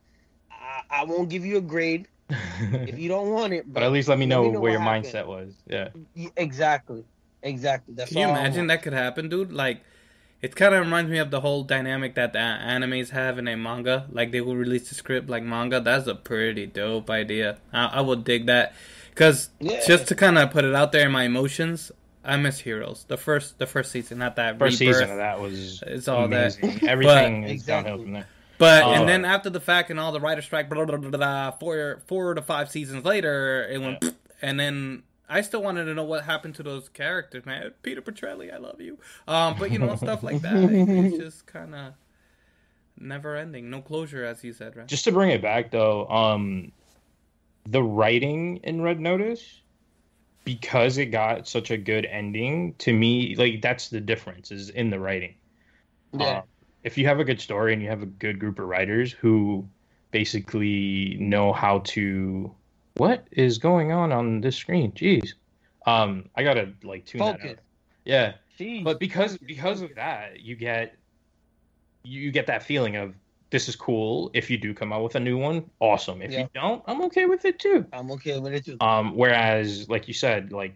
[0.53, 2.07] I, I won't give you a grade
[2.61, 3.73] if you don't want it.
[3.73, 5.05] but at least let me know, let me know where your happened.
[5.07, 5.55] mindset was.
[5.67, 5.89] Yeah.
[6.17, 7.05] Y- exactly,
[7.43, 7.95] exactly.
[7.95, 9.53] That's Can you imagine that could happen, dude?
[9.53, 9.83] Like,
[10.43, 13.57] it kind of reminds me of the whole dynamic that the animes have in a
[13.57, 14.07] manga.
[14.11, 15.81] Like, they will release the script like manga.
[15.81, 17.59] That's a pretty dope idea.
[17.73, 18.75] I, I would dig that.
[19.11, 19.81] Because Yeah.
[19.87, 21.93] just to kind of put it out there in my emotions,
[22.25, 23.05] I miss Heroes.
[23.09, 24.97] The first, the first season, not that First rebirth.
[24.97, 26.57] season of that was It's all that.
[26.59, 26.89] amazing.
[26.89, 27.91] Everything is Exactly.
[27.91, 28.27] downhill from there.
[28.61, 28.93] But Oh.
[28.93, 31.51] and then after the fact and all the writer strike, blah, blah, blah, blah, blah,
[31.53, 34.05] four four to five seasons later, it went.
[34.43, 37.73] And then I still wanted to know what happened to those characters, man.
[37.83, 38.99] Peter Petrelli, I love you.
[39.27, 40.55] Um, but you know stuff like that.
[40.55, 41.95] It's just kind of
[42.99, 44.87] never ending, no closure, as you said, right?
[44.87, 46.71] Just to bring it back though, um,
[47.67, 49.63] the writing in Red Notice,
[50.45, 54.91] because it got such a good ending, to me, like that's the difference is in
[54.91, 55.35] the writing.
[56.13, 56.39] Yeah.
[56.39, 56.43] Um,
[56.83, 59.67] if you have a good story and you have a good group of writers who
[60.11, 62.53] basically know how to,
[62.95, 64.93] what is going on on this screen?
[64.93, 65.35] Jeez,
[65.87, 67.59] um, I gotta like tune that out.
[68.05, 68.85] Yeah, Jeez.
[68.85, 70.97] but because because of that, you get
[72.03, 73.15] you get that feeling of
[73.51, 74.31] this is cool.
[74.33, 76.23] If you do come out with a new one, awesome.
[76.23, 76.41] If Yeah.
[76.41, 77.85] you don't, I'm okay with it too.
[77.93, 78.77] I'm okay with it too.
[78.81, 80.75] Um, whereas, like you said, like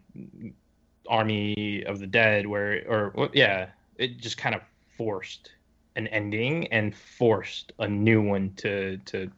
[1.09, 4.61] Army of the Dead, where or yeah, it just kind of
[4.97, 5.53] forced
[5.97, 9.31] an ending and forced a new one to to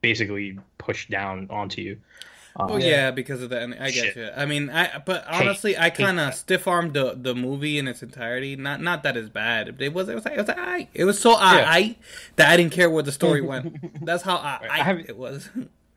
[0.00, 1.98] basically push down onto you.
[2.56, 3.10] Um, Oh yeah.
[3.12, 3.62] because of that.
[3.80, 4.28] I get you.
[4.36, 6.34] I mean, I but Hate- honestly, I kind of that.
[6.36, 8.56] stiff armed the the movie in its entirety.
[8.56, 9.76] Not not that it's bad.
[9.80, 10.88] It was it was it was alright.
[10.94, 11.96] It was so alright
[12.36, 14.04] that I didn't care where the story went.
[14.04, 15.48] That's how I alright haven't- it was.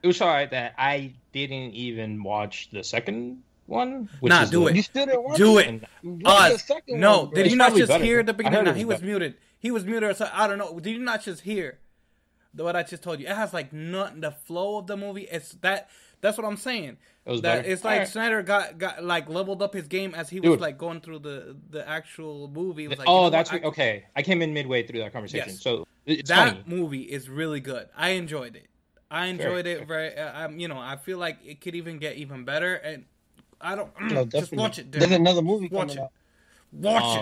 [0.03, 4.09] it was alright that I didn't even watch the second one.
[4.19, 4.75] Which Nah, is do the- it.
[4.75, 5.61] You still didn't watch Do it?
[5.65, 5.67] it.
[6.03, 8.03] and- Uh, the second no, one, did It's you not just better.
[8.03, 8.65] hear the beginning?
[8.65, 9.05] No, he was was better.
[9.09, 9.33] muted.
[9.63, 10.15] He was muted.
[10.17, 10.77] So I don't know.
[10.79, 11.79] Did you not just hear
[12.53, 13.25] the, what I just told you?
[13.27, 14.19] It has like nothing.
[14.21, 15.23] The flow of the movie.
[15.31, 15.89] It's that.
[16.21, 16.97] That's what I'm saying.
[17.25, 17.69] It was that better?
[17.69, 18.07] it's like Alright.
[18.09, 21.55] Snyder got got like leveled up his game as he was like going through the
[21.69, 22.83] the actual movie.
[22.83, 23.63] It was like, oh, you know that's what?
[23.63, 24.03] what, okay.
[24.15, 25.61] I came in midway through that conversation, Yes.
[25.61, 26.63] so it's that funny.
[26.65, 27.87] movie is really good.
[27.97, 28.67] I enjoyed it.
[29.09, 30.13] I enjoyed it very.
[30.17, 32.75] Uh, um, you know, I feel like it could even get even better.
[32.75, 33.05] And
[33.61, 34.91] I don't No, just watch it.
[34.91, 36.01] There's another movie Watch coming it.
[36.01, 36.11] out.
[36.73, 37.19] Watch it.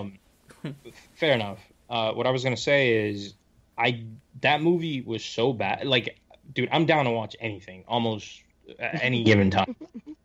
[0.65, 0.75] Um,
[1.15, 1.59] fair enough.
[1.91, 3.33] Uh, what I was gonna say is,
[3.77, 4.05] I
[4.39, 5.85] that movie was so bad.
[5.85, 6.17] Like,
[6.53, 8.43] dude, I'm down to watch anything almost
[8.79, 9.75] at any given time.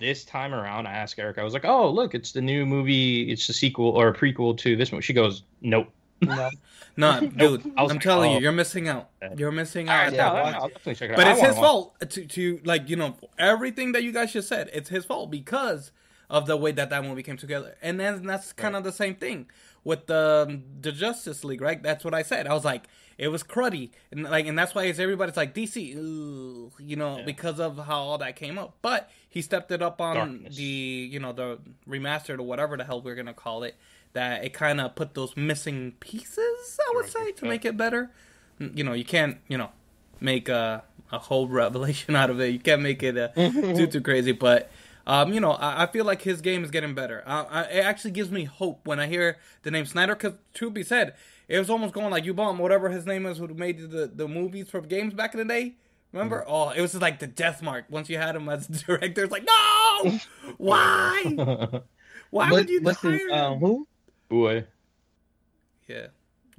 [0.00, 1.38] This time around, I asked Eric.
[1.38, 3.30] I was like, "Oh, look, it's the new movie.
[3.30, 5.88] It's the sequel or a prequel to this one." She goes, "Nope."
[6.20, 6.50] No.
[6.96, 8.34] No, dude, I was I'm like, telling oh.
[8.36, 9.10] you, you're missing out.
[9.36, 9.98] You're missing out.
[9.98, 10.54] Alright, yeah, that watch.
[10.56, 11.16] I'll it.
[11.16, 14.48] But I it's his fault to, to like you know everything that you guys just
[14.48, 14.68] said.
[14.72, 15.90] It's his fault because
[16.28, 19.14] of the way that that movie came together, and then that's kind of the same
[19.14, 19.46] thing
[19.84, 21.82] with the the Justice League, right?
[21.82, 22.46] That's what I said.
[22.46, 22.84] I was like,
[23.18, 25.78] it was cruddy, and like, and that's why it's everybody's like DC,
[26.78, 27.24] you know, Yeah.
[27.24, 28.76] because of how all that came up.
[28.82, 30.56] But he stepped it up on Darkness.
[30.56, 33.76] the you know the remastered or whatever the hell we're gonna call it.
[34.14, 38.10] That it kind of put those missing pieces, I would say, to make it better.
[38.60, 39.70] You know, you can't, you know,
[40.20, 42.52] make a a whole revelation out of it.
[42.52, 44.70] You can't make it uh, too too crazy, but
[45.06, 47.22] um, you know, I, I feel like his game is getting better.
[47.26, 50.14] Uh, I, it actually gives me hope when I hear the name Snyder.
[50.14, 51.14] Because to be said,
[51.48, 54.26] it was almost going like you bomb whatever his name is who made the the
[54.28, 55.74] movies for games back in the day.
[56.12, 56.44] Remember?
[56.46, 57.86] Oh, it was just like the death mark.
[57.90, 60.18] Once you had him as director, it's like no,
[60.58, 61.22] why?
[62.30, 63.32] Why What, would you what's hire his, him?
[63.32, 63.86] um, who?
[64.28, 64.64] Boy.
[65.86, 66.06] Yeah.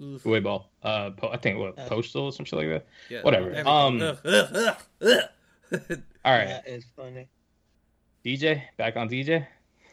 [0.01, 0.23] Oof.
[0.23, 0.69] Uwe Boll.
[0.83, 2.85] Uh, po- I think what Uh, Postal or some shit like that.
[3.09, 3.47] Yeah, Whatever.
[3.51, 3.67] everything.
[3.67, 5.99] Um, Ugh, ugh, ugh, ugh.
[6.23, 7.27] All right, That is funny.
[8.25, 9.45] DJ, back on DJ.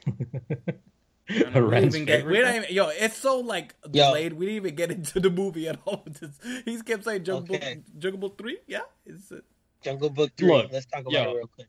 [0.06, 2.52] I don't we didn't even get, we guy?
[2.52, 4.06] didn't even, yo, it's so like Yo.
[4.08, 4.32] delayed.
[4.32, 6.04] We didn't even get into the movie at all.
[6.20, 7.82] Just, he kept saying Jungle, Okay.
[7.98, 8.58] Jungle Book Three.
[8.66, 9.40] Yeah, it's uh,
[9.82, 10.48] Jungle Book 3.
[10.48, 11.22] Look, Let's talk about yo.
[11.30, 11.68] it real quick.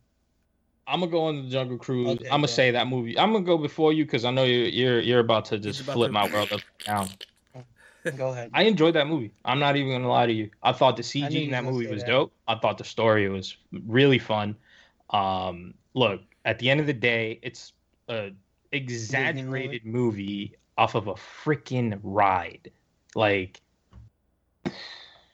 [0.86, 2.10] I'm gonna go on the Jungle Cruise.
[2.10, 3.18] Okay, I'm gonna go say that movie.
[3.18, 5.94] I'm gonna go before you because I know you're, you're you're about to just about
[5.94, 7.08] flip to- my world up down.
[8.18, 8.50] Go ahead.
[8.54, 9.32] I enjoyed that movie.
[9.46, 10.50] I'm not even gonna lie to you.
[10.62, 12.10] I thought the CG in that movie was that.
[12.10, 12.34] dope.
[12.50, 13.56] I thought the story was
[13.88, 14.58] really fun.
[15.12, 17.74] Um, look, at the end of the day, it's
[18.10, 18.32] a
[18.72, 22.72] exaggerated movie off of a freaking ride.
[23.16, 23.62] Like,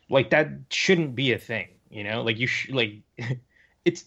[0.10, 2.22] like that shouldn't be a thing, you know?
[2.22, 2.96] Like you sh- like
[3.86, 4.06] it's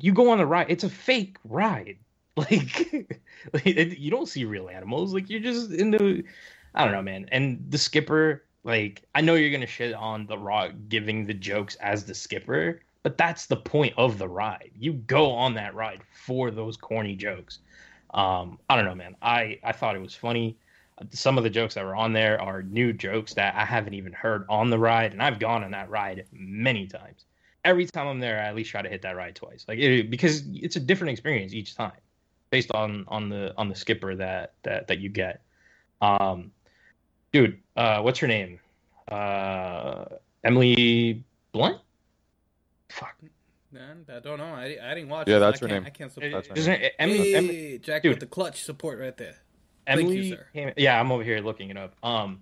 [0.00, 0.66] you go on a ride.
[0.68, 1.98] It's a fake ride.
[2.36, 3.20] Like,
[3.52, 5.14] like you don't see real animals.
[5.14, 6.24] Like you're just in the
[6.74, 7.28] I don't know, man.
[7.30, 11.76] And the skipper, like, I know you're gonna shit on the Rock giving the jokes
[11.76, 14.72] as the skipper, but that's the point of the ride.
[14.76, 17.60] You go on that ride for those corny jokes.
[18.14, 19.14] Um, I don't know, man.
[19.22, 20.56] I I thought it was funny.
[21.10, 24.12] Some of the jokes that were on there are new jokes that I haven't even
[24.12, 27.26] heard on the ride, and I've gone on that ride many times.
[27.64, 30.10] Every time I'm there, I at least try to hit that ride twice, like it,
[30.10, 32.00] because it's a different experience each time,
[32.50, 35.42] based on on the on the skipper that that that you get.
[36.00, 36.52] Um,
[37.32, 38.60] dude, uh, what's her name?
[39.08, 40.06] Uh,
[40.42, 41.80] Emily Blunt.
[42.94, 43.16] Fuck.
[43.72, 44.44] man, I don't know.
[44.44, 45.26] I, I didn't watch.
[45.28, 45.40] Yeah, it.
[45.40, 45.82] that's her name.
[45.84, 46.30] I can't support.
[46.32, 47.18] That's her Isn't it Emily?
[47.18, 48.10] hey, Emily, Jack dude.
[48.10, 49.34] with the clutch support right there.
[49.86, 50.46] Thank you, sir.
[50.54, 51.94] came- yeah, I'm over here looking it up.
[52.02, 52.40] Um,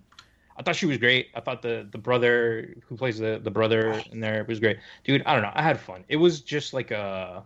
[0.55, 1.29] I thought she was great.
[1.33, 5.23] I thought the the brother who plays the the brother in there was great, dude.
[5.25, 5.51] I don't know.
[5.55, 6.03] I had fun.
[6.07, 7.43] It was just like a,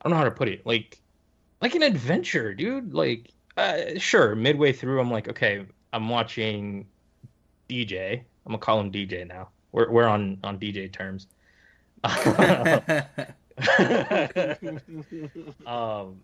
[0.00, 0.98] I don't know how to put it, like,
[1.60, 2.94] like an adventure, dude.
[2.94, 4.34] Like, uh, sure.
[4.34, 6.86] Midway through, I'm like, okay, I'm watching
[7.68, 8.12] DJ.
[8.20, 9.50] I'm gonna call him DJ now.
[9.72, 11.26] We're we're on on DJ terms.
[15.66, 16.20] um,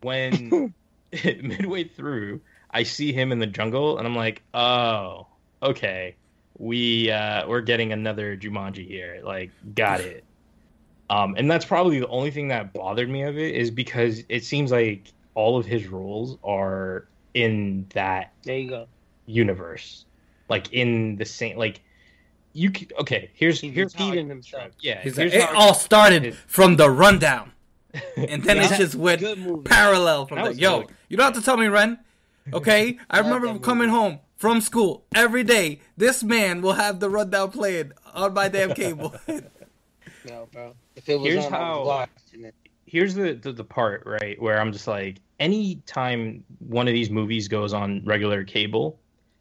[0.00, 0.74] when
[1.42, 5.26] midway through, I see him in the jungle, and I'm like, oh,
[5.62, 6.16] okay,
[6.58, 9.20] we uh, we're getting another Jumanji here.
[9.24, 10.24] Like, got it.
[11.10, 14.44] Um, and that's probably the only thing that bothered me of it is because it
[14.44, 18.86] seems like all of his roles are in that There you go.
[19.26, 20.04] universe,
[20.48, 21.80] like in the same like.
[22.58, 23.30] You can, okay?
[23.34, 24.72] Here's He's here's how I himself.
[24.80, 27.52] Yeah, He's here's like, it I all started it- from the rundown,
[28.16, 29.20] and then it's just went
[29.64, 30.50] parallel from That there.
[30.50, 30.94] was Yo, good.
[31.08, 31.98] you don't have to tell me, Ren.
[32.52, 33.98] Okay, I remember coming movie.
[34.00, 35.80] home from school every day.
[35.96, 39.14] This man will have the rundown playing on my damn cable.
[40.28, 40.74] No, bro.
[40.96, 42.54] If it was Here's on, how- it.
[42.86, 47.48] here's the, the the part right where I'm just like, anytime one of these movies
[47.48, 48.98] goes on regular cable,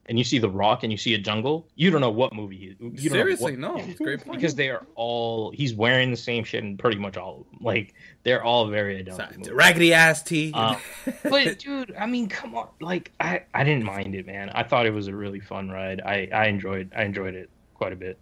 [0.09, 2.75] and you see The Rock and you see a jungle, you don't know what movie.
[2.79, 4.39] he- know Seriously, what- no, it's great point.
[4.39, 7.59] because they are all he's wearing the same shit in pretty much all of them.
[7.61, 7.93] Like
[8.23, 9.51] they're all very movies.
[9.51, 10.51] raggedy ass tee.
[10.53, 10.77] Um,
[11.23, 14.49] but dude, I mean, come on, like I I didn't mind it, man.
[14.49, 16.01] I thought it was a really fun ride.
[16.01, 18.17] I I enjoyed I enjoyed it quite a bit.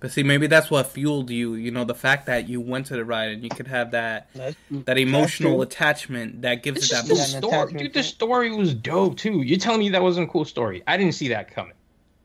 [0.00, 1.54] But see, maybe that's what fueled you.
[1.54, 4.28] You know, the fact that you went to the ride and you could have that
[4.32, 5.62] That's, that emotional true.
[5.62, 7.34] attachment that gives It's it that just the Yeah, boost.
[7.34, 7.94] an story, dude.
[7.94, 9.42] The story was dope too.
[9.42, 10.84] You're telling me that wasn't a cool story?
[10.86, 11.72] I didn't see that coming.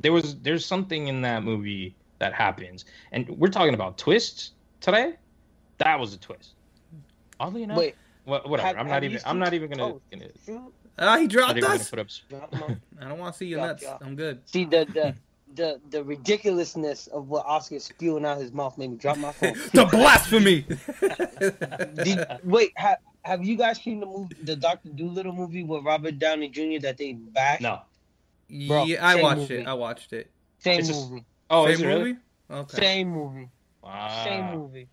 [0.02, 5.14] There was there's something in that movie that happens, and we're talking about twists today.
[5.80, 6.52] That was a twist.
[7.40, 8.68] Oddly enough, Wait, wha- whatever.
[8.68, 9.20] have- I'm not even.
[9.26, 9.84] I'm not even gonna.
[9.94, 10.62] oh, gonna shoot.
[11.00, 11.90] Ah, he dropped even gonna us.
[11.90, 12.08] put up.
[12.30, 12.82] Drop 'em on.
[13.02, 13.84] I don't want to see your Drop, nuts.
[13.84, 14.04] drop.
[14.06, 14.42] I'm good.
[14.48, 15.16] See the the
[15.56, 19.54] the the ridiculousness of what Oscar's spewing out his mouth made me drop my phone.
[19.74, 20.66] the blasphemy.
[22.04, 26.20] Did, wait, ha, have you guys seen the movie, the Doctor Dolittle movie with Robert
[26.20, 26.80] Downey Jr.
[26.82, 27.62] that they bashed?
[27.62, 27.82] No,
[28.68, 29.58] Bro, yeah, I watched movie.
[29.58, 29.68] it.
[29.68, 30.30] I watched it.
[30.60, 31.26] Same It's just- movie.
[31.50, 32.00] Oh, Same is it really?
[32.14, 32.20] movie?
[32.52, 32.78] Okay.
[32.78, 33.50] Same movie.
[33.84, 34.24] Wow.
[34.24, 34.88] Same movie.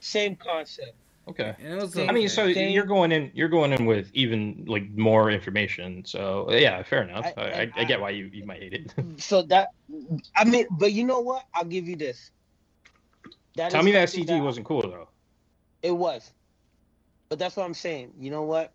[0.00, 0.92] Same concept.
[1.28, 1.56] Okay.
[1.58, 4.64] It was Same- I mean, so Same- you're going in, you're going in with even
[4.68, 6.04] like more information.
[6.04, 7.26] So yeah, fair enough.
[7.36, 8.94] I- I, I, I get why you, you might hate it.
[9.20, 9.70] So that,
[10.36, 11.44] I mean, but you know what?
[11.54, 12.30] I'll give you this.
[13.56, 15.08] That Tell me that something CG wasn't cool though.
[15.82, 16.30] It was,
[17.28, 18.12] but that's what I'm saying.
[18.18, 18.72] You know what?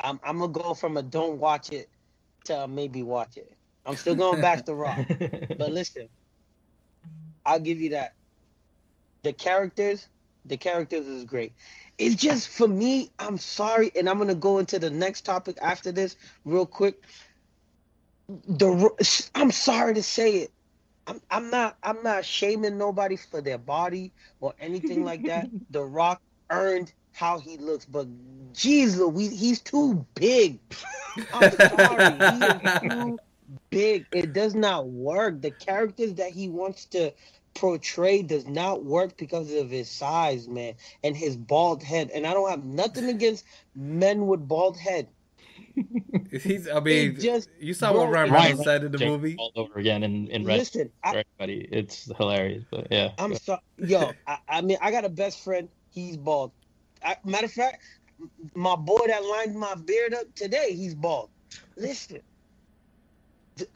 [0.00, 1.88] I'm I'm gonna go from a don't watch it
[2.44, 3.52] to a maybe watch it.
[3.86, 4.98] I'm still going back to Rock.
[5.58, 6.08] But listen,
[7.46, 8.14] I'll give you that.
[9.22, 10.08] The characters,
[10.44, 11.52] the characters is great.
[11.98, 15.92] It's just for me, I'm sorry, and I'm gonna go into the next topic after
[15.92, 17.02] this real quick.
[18.28, 20.52] The I'm sorry to say it.
[21.06, 25.50] I'm, I'm not I'm not shaming nobody for their body or anything like that.
[25.70, 28.06] The Rock earned how he looks, but
[28.52, 30.60] geez Louise, he's too big.
[31.32, 33.18] I'm sorry, he is too
[33.70, 34.06] big.
[34.12, 35.40] It does not work.
[35.40, 37.12] The characters that he wants to
[37.56, 42.10] portray does not work because of his size, man, and his bald head.
[42.14, 45.08] And I don't have nothing against men with bald head.
[46.30, 49.36] He's, I mean, It just- you saw what Ryan Reynolds said in the Jake movie.
[49.38, 51.68] all over again in in red Listen, for I, everybody.
[51.70, 53.12] It's hilarious, but yeah.
[53.18, 54.12] I'm sorry, yo.
[54.26, 55.68] I, I mean, I got a best friend.
[55.90, 56.52] He's bald.
[57.04, 57.82] I, matter of fact,
[58.54, 61.30] my boy that lined my beard up today, he's bald.
[61.76, 62.20] Listen,
[63.56, 63.66] the,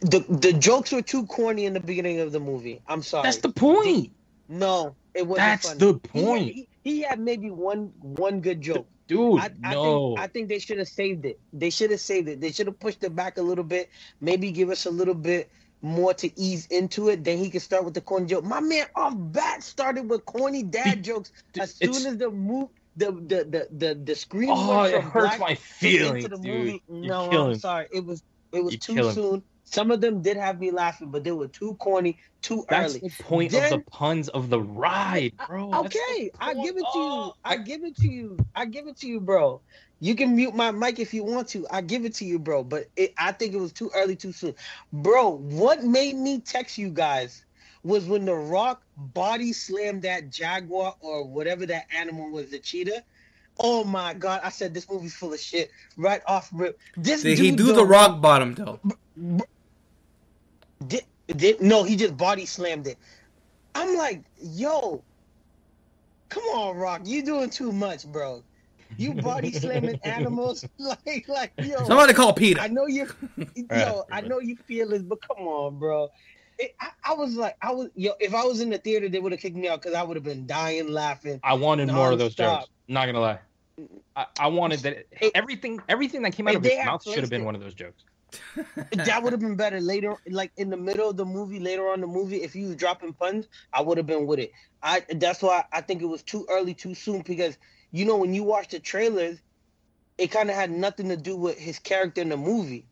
[0.00, 2.80] the the jokes were too corny in the beginning of the movie.
[2.86, 3.24] I'm sorry.
[3.24, 4.12] That's the point.
[4.48, 5.38] no, it wasn't.
[5.46, 5.78] That's funny.
[5.78, 6.54] the point.
[6.54, 8.86] He, he had maybe one one good joke.
[9.08, 10.08] Dude, I, I no.
[10.16, 11.38] think I think they should have saved it.
[11.52, 12.40] They should have saved it.
[12.40, 13.90] They should have pushed it back a little bit.
[14.20, 15.50] Maybe give us a little bit
[15.82, 17.24] more to ease into it.
[17.24, 18.44] Then he could start with the corny joke.
[18.44, 22.68] My man off bat started with corny dad jokes as soon It's- as the move
[22.96, 26.38] the the the the, the screen oh, it hurts my feelings, dude.
[26.44, 26.82] movie.
[26.88, 27.88] No, I'm sorry.
[27.92, 28.22] It was
[28.52, 29.42] it was too soon.
[29.64, 33.08] Some of them did have me laughing, but they were too corny, too That's early.
[33.08, 35.70] the point Then- of the puns of the ride, bro.
[35.70, 37.32] That's the Okay, I give it to you.
[37.44, 38.36] I give it to you.
[38.54, 39.62] I give it to you, bro.
[40.00, 41.66] You can mute my mic if you want to.
[41.70, 42.64] I give it to you, bro.
[42.64, 44.54] But it, I think it was too early, too soon,
[44.92, 45.30] bro.
[45.30, 47.44] What made me text you guys
[47.82, 53.04] was when the Rock body slammed that jaguar or whatever that animal was, the cheetah.
[53.58, 54.40] Oh my god!
[54.42, 55.70] I said this movie's full of shit.
[55.96, 56.78] Right off rip.
[56.96, 58.80] This Did he dude, do the rock bottom though?
[60.86, 62.98] Did, did no, he just body slammed it.
[63.74, 65.02] I'm like, yo,
[66.28, 68.42] come on, Rock, you doing too much, bro.
[68.98, 71.84] You body slamming animals like like yo.
[71.84, 72.60] Somebody call Peter.
[72.60, 73.08] I know you,
[73.70, 74.04] yo.
[74.10, 76.08] I know you feel this, but come on, bro.
[76.58, 78.12] It, I, I was like, I was yo.
[78.20, 80.16] If I was in the theater, they would have kicked me out because I would
[80.16, 81.40] have been dying laughing.
[81.42, 82.66] I wanted more of those jokes.
[82.88, 83.38] Not gonna lie.
[84.16, 87.30] I, I wanted that It- everything everything that came out of his mouth should have
[87.30, 88.04] been it- one of those jokes.
[88.92, 91.96] that would have been better later, like in the middle of the movie, later on
[91.96, 92.42] in the movie.
[92.42, 94.52] If you was dropping puns, I would have been with it.
[94.82, 97.20] I that's why I think it was too early, too soon.
[97.22, 97.58] Because
[97.90, 99.38] you know when you watch the trailers,
[100.16, 102.86] it kind of had nothing to do with his character in the movie.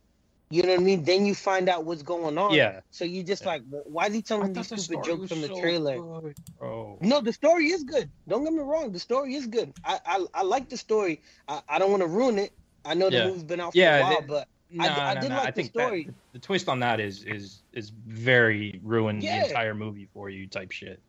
[0.53, 1.05] You know what I mean?
[1.05, 2.53] Then you find out what's going on.
[2.55, 2.81] Yeah.
[2.91, 3.49] So you just Yeah.
[3.51, 5.97] like, why is he telling these stupid jokes from the trailer?
[5.97, 6.33] Bro.
[6.61, 6.99] Oh.
[7.01, 8.11] No, the story is good.
[8.27, 8.91] Don't get me wrong.
[8.91, 9.73] The story is good.
[9.85, 11.23] I I, I like the story.
[11.47, 12.53] I, I don't want to ruin it.
[12.85, 15.21] I know the movie's been out for Yeah, a while, the- but No, I no,
[15.21, 15.37] did no.
[15.37, 16.05] like I the think story.
[16.05, 19.41] that the twist on that is is is very ruined Yeah.
[19.43, 21.01] the entire movie for you type shit.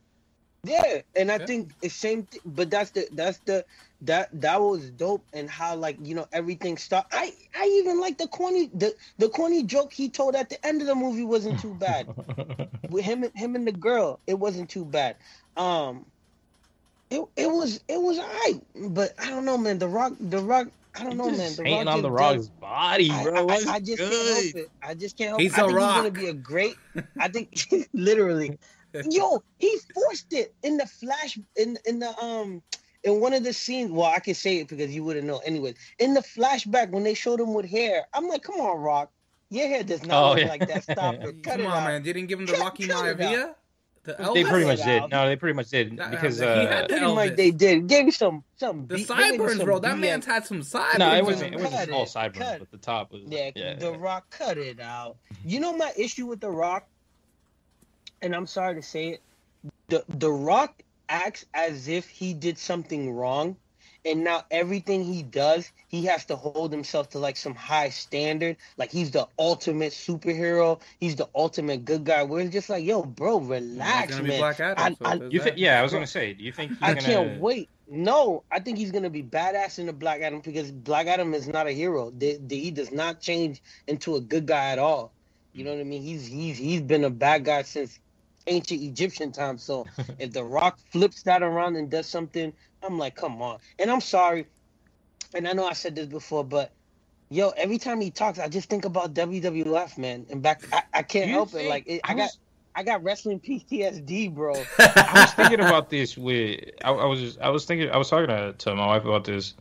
[0.63, 1.45] Yeah, and I Yeah.
[1.47, 2.28] think it's same.
[2.28, 3.65] Th- but that's the that's the
[4.02, 7.13] that that was dope, and how like you know everything stopped.
[7.15, 10.82] I I even like the corny the the corny joke he told at the end
[10.82, 12.08] of the movie wasn't too bad.
[12.91, 15.15] With him him and the girl, it wasn't too bad.
[15.58, 16.06] Um,
[17.10, 19.80] it it was it was alright, but I don't know, man.
[19.80, 20.67] The Rock, the Rock.
[20.93, 21.56] I don't know, Just man.
[21.56, 23.34] The hating Rock on the Rock's does- body, bro.
[23.36, 24.69] I- What's I just can't help it.
[24.84, 25.60] I just can't help He's it.
[25.60, 26.76] I a think he's gonna be a great.
[27.19, 28.60] I think literally,
[29.10, 32.62] yo, he forced it in the flash in in the um
[33.04, 33.91] in one of the scenes.
[33.91, 35.39] Well, I can say it because you wouldn't know.
[35.39, 39.12] Anyways, in the flashback when they showed him with hair, I'm like, come on, Rock,
[39.49, 40.47] your hair does not Oh, look yeah.
[40.47, 40.84] like that.
[40.84, 41.88] Stop it, cut Come it on, out.
[41.88, 42.04] man.
[42.04, 43.56] They didn't give him the Cut- Rocky cut it Maivia.
[44.04, 45.12] The They pretty much did.
[45.12, 47.15] No, they pretty much did That- because he uh, had Pretty Elvis.
[47.15, 47.86] much they did.
[47.88, 48.87] Gave me some some.
[48.87, 49.77] The B- they gave me sideburns, some bro.
[49.79, 50.00] That BS.
[50.00, 50.98] man's had some sideburns.
[51.00, 51.54] no, it wasn't.
[51.54, 53.21] It wasn't Cut all sideburns, cut but the top was.
[53.27, 53.75] Yeah, yeah.
[53.75, 55.17] The Rock cut it out.
[55.46, 56.87] You know my issue with The Rock,
[58.22, 59.22] and I'm sorry to say it,
[59.88, 63.58] the The Rock acts as if he did something wrong,
[64.06, 68.58] and now everything he does, he has to hold himself to like some high standard.
[68.78, 70.82] Like he's the ultimate superhero.
[71.00, 72.24] He's the ultimate good guy.
[72.24, 74.40] We're just like, yo, bro, relax, man.
[74.40, 75.58] Black Adam, I, so I, you think?
[75.58, 76.34] Yeah, I was gonna say.
[76.34, 76.72] Do you think?
[76.82, 77.06] I gonna...
[77.06, 77.69] can't wait.
[77.88, 81.48] No, I think he's gonna be badass in the Black Adam because Black Adam is
[81.48, 82.12] not a hero.
[82.12, 85.12] The, the, he does not change into a good guy at all.
[85.54, 85.69] You hmm.
[85.69, 86.02] know what I mean?
[86.02, 88.00] He's he's he's been a bad guy since
[88.52, 89.58] ancient Egyptian time.
[89.58, 89.85] So
[90.19, 93.60] if The Rock flips that around and does something, I'm like, come on.
[93.79, 94.47] And I'm sorry,
[95.33, 96.71] and I know I said this before, but
[97.29, 100.25] yo, every time he talks, I just think about WWF, man.
[100.29, 101.67] And back, I, I can't help it.
[101.69, 102.31] Like it, I, I was, got.
[102.73, 104.54] I got wrestling PTSD, bro.
[104.79, 108.10] I was thinking about this with I, I was just, I was thinking I was
[108.10, 109.56] talking to, to my wife about this.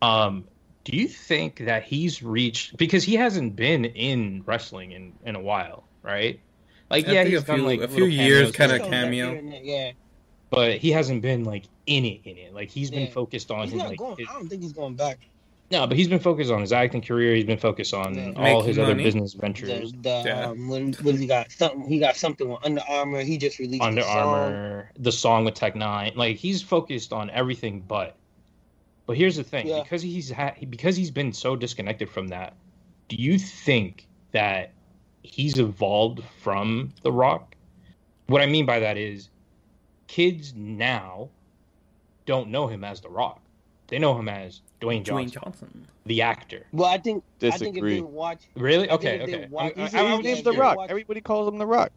[0.00, 0.44] Um,
[0.84, 5.40] do you think that he's reached because he hasn't been in wrestling in in a
[5.40, 6.40] while, right?
[6.90, 9.40] Like, I yeah, he's a done few, like a few years, kind of cameo.
[9.62, 9.92] Yeah,
[10.50, 12.20] but he hasn't been like in it.
[12.24, 13.00] In it, like he's yeah.
[13.00, 13.98] been focused on he's his like.
[13.98, 15.18] Going, his, I don't think he's going back.
[15.70, 17.34] No, but he's been focused on his acting career.
[17.34, 18.32] He's been focused on yeah.
[18.36, 18.92] all Making his money.
[18.92, 19.90] other business ventures.
[19.92, 20.46] The, the, yeah.
[20.46, 23.22] um, when, when he got something, he got something with Under Armour.
[23.22, 26.14] He just released Under Armour, the song with Tech N9ne.
[26.14, 28.16] Like he's focused on everything but.
[29.06, 29.82] But here's the thing: yeah.
[29.82, 32.54] because he's ha- because he's been so disconnected from that.
[33.08, 34.72] Do you think that
[35.26, 37.54] he's evolved from The Rock?
[38.26, 39.28] What I mean by that is,
[40.06, 41.28] kids now
[42.26, 43.40] don't know him as The Rock.
[43.88, 46.66] They know him as Dwayne Johnson, Dwayne Johnson, the actor.
[46.72, 47.68] Well, I think Disagree.
[47.68, 49.46] I think if they watch, really, okay, okay.
[49.48, 50.76] Watch, I, I, I, name's The Rock.
[50.76, 51.92] Watch, Everybody calls him The Rock.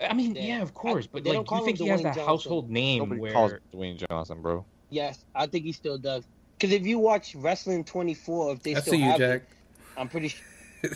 [0.00, 2.70] I mean, yeah, yeah of course, but like, do you think he has that household
[2.70, 4.64] name Nobody where calls Dwayne Johnson, bro?
[4.90, 6.24] Yes, I think he still does.
[6.56, 9.48] Because if you watch Wrestling 24, if they I still have you, it,
[9.96, 10.44] I'm pretty sure.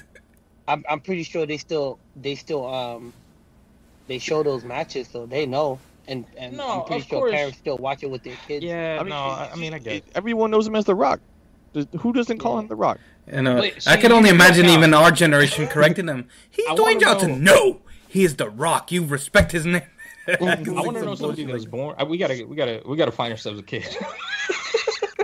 [0.68, 3.12] I'm, I'm pretty sure they still they still um
[4.06, 5.80] they show those matches, so they know.
[6.06, 7.32] And, and no, I'm pretty sure course.
[7.32, 8.64] parents still watch it with their kids.
[8.64, 11.20] Yeah, I mean, no, I mean, I get everyone knows him as The Rock.
[11.98, 12.60] Who doesn't call yeah.
[12.60, 12.98] him The Rock?
[13.26, 16.28] And uh, Wait, I could only imagine even our generation correcting him.
[16.50, 17.42] He's Dwayne Johnson.
[17.42, 17.54] Know.
[17.54, 18.92] No, he is The Rock.
[18.92, 19.82] You respect his name.
[20.26, 21.96] I want to know somebody that was born.
[22.08, 23.86] We gotta, we gotta, we gotta find ourselves a kid.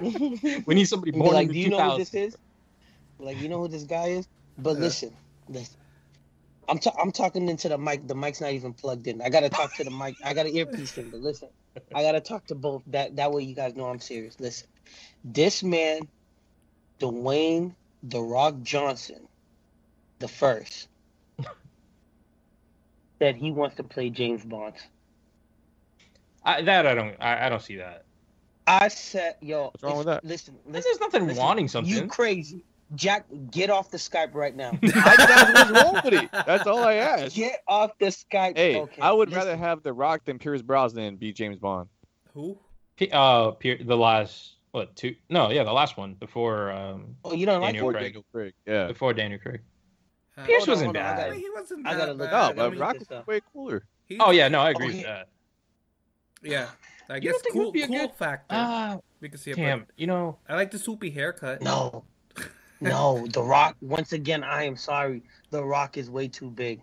[0.66, 1.78] we need somebody born like, in the do you 2000s.
[1.78, 2.36] know who this is?
[3.18, 4.28] Like, you know who this guy is?
[4.59, 5.14] But listen,
[5.49, 5.78] listen.
[6.68, 8.07] I'm ta- I'm talking into the mic.
[8.07, 9.20] The mic's not even plugged in.
[9.20, 10.16] I gotta talk to the mic.
[10.24, 11.51] I got an earpiece in, but listen,
[11.95, 12.82] I gotta talk to both.
[12.86, 14.38] That that way you guys know I'm serious.
[14.40, 14.68] Listen,
[15.24, 16.09] this man,
[17.01, 19.26] Dwayne the Rock Johnson,
[20.20, 20.88] the first,
[23.22, 24.74] said he wants to play James Bond.
[26.45, 27.16] I, that I don't.
[27.20, 28.05] I, I don't see that.
[28.66, 30.24] I said, yo, what's wrong with that?
[30.24, 31.95] Listen, listen there's nothing listen, wanting something.
[31.95, 32.64] You crazy?
[32.95, 34.70] Jack, get off the Skype right now.
[34.82, 36.30] I, that's what's wrong with it.
[36.32, 37.35] That's all I ask.
[37.35, 38.57] Get off the Skype.
[38.57, 39.39] Hey, okay, I would listen.
[39.39, 41.89] rather have The Rock than Pierce Brosnan be James Bond.
[42.35, 42.59] Who?
[43.11, 45.14] Uh, Pier- the last what two?
[45.30, 46.72] No, yeah, the last one before.
[46.72, 48.05] Um, oh, you don't Daniel like Craig.
[48.07, 48.55] Daniel Craig?
[48.66, 49.61] Yeah, before Daniel Craig.
[50.37, 51.28] Uh, Pierce wasn't on, bad.
[51.28, 51.87] I mean, he wasn't.
[51.87, 52.57] I gotta look up.
[52.57, 53.87] But Rock was way cooler.
[54.07, 54.97] He's, oh yeah, no, I agree okay.
[54.97, 55.28] with that.
[56.43, 56.68] Yeah,
[57.09, 58.11] I guess cool, cool good...
[58.18, 58.55] factor.
[58.55, 59.57] Uh, we can see it.
[59.57, 61.62] Damn, you know, I like the soupy haircut.
[61.62, 62.05] No,
[62.80, 63.76] no, The Rock.
[63.80, 65.22] Once again, I am sorry.
[65.50, 66.80] The Rock is way too big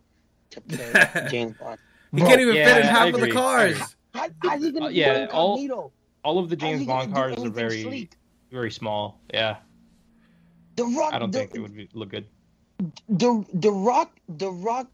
[0.51, 1.79] to play James Bond.
[2.11, 3.95] He Bro, can't even yeah, fit in half of the cars.
[4.13, 5.91] How, how's he gonna uh, yeah, all,
[6.23, 8.13] all of the James Bond cars are very, sleek?
[8.51, 9.21] very small.
[9.33, 9.57] Yeah.
[10.75, 11.13] The Rock.
[11.13, 12.27] I don't the, think it would be, look good.
[13.07, 14.19] The The Rock.
[14.27, 14.87] The Rock.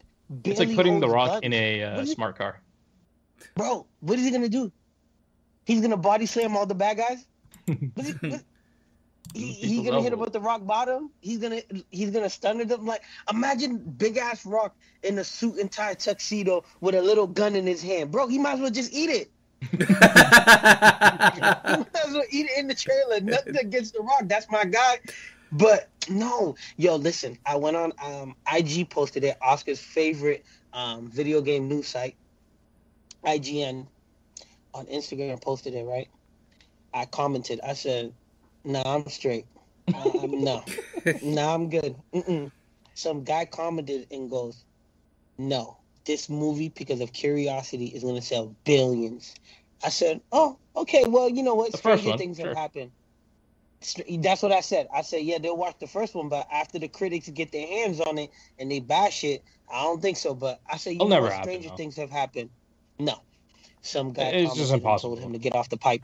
[0.44, 1.40] It's like putting The Rock guns.
[1.42, 2.60] in a uh, smart car.
[3.56, 4.70] Bro, what is he gonna do?
[5.64, 7.26] He's gonna body slam all the bad guys.
[9.34, 11.10] he, he's gonna hit him with the rock bottom.
[11.20, 11.60] He's gonna
[11.90, 12.86] he's gonna stun them.
[12.86, 17.54] Like imagine big ass rock in a suit and tie tuxedo with a little gun
[17.54, 18.26] in his hand, bro.
[18.26, 19.30] He might as well just eat it.
[19.70, 19.90] he might
[22.06, 23.20] as well eat it in the trailer.
[23.20, 24.22] Nothing against the rock.
[24.24, 25.00] That's my guy.
[25.52, 27.38] But no, yo, listen.
[27.46, 29.36] I went on um, IG posted it.
[29.42, 32.16] Oscar's favorite um, video game news site,
[33.24, 33.86] IGN,
[34.74, 35.84] on Instagram posted it.
[35.84, 36.08] Right.
[36.94, 37.60] I commented.
[37.62, 38.12] I said
[38.64, 39.46] no, I'm straight.
[39.92, 40.64] Uh, I'm, no,
[41.22, 41.96] no, I'm good.
[42.14, 42.50] Mm-mm.
[42.94, 44.64] Some guy commented and goes,
[45.38, 49.34] "No, this movie because of curiosity is going to sell billions.
[49.82, 51.04] I said, "Oh, okay.
[51.06, 51.76] Well, you know what?
[51.76, 52.48] Stranger things sure.
[52.48, 52.92] have happened."
[54.20, 54.88] That's what I said.
[54.92, 58.00] I said, "Yeah, they'll watch the first one, but after the critics get their hands
[58.00, 61.08] on it and they bash it, I don't think so." But I said, "You It'll
[61.08, 61.42] know what?
[61.42, 62.50] Stranger things have happened."
[62.98, 63.22] No,
[63.82, 65.16] some guy it's just impossible.
[65.16, 66.02] told him to get off the pipe.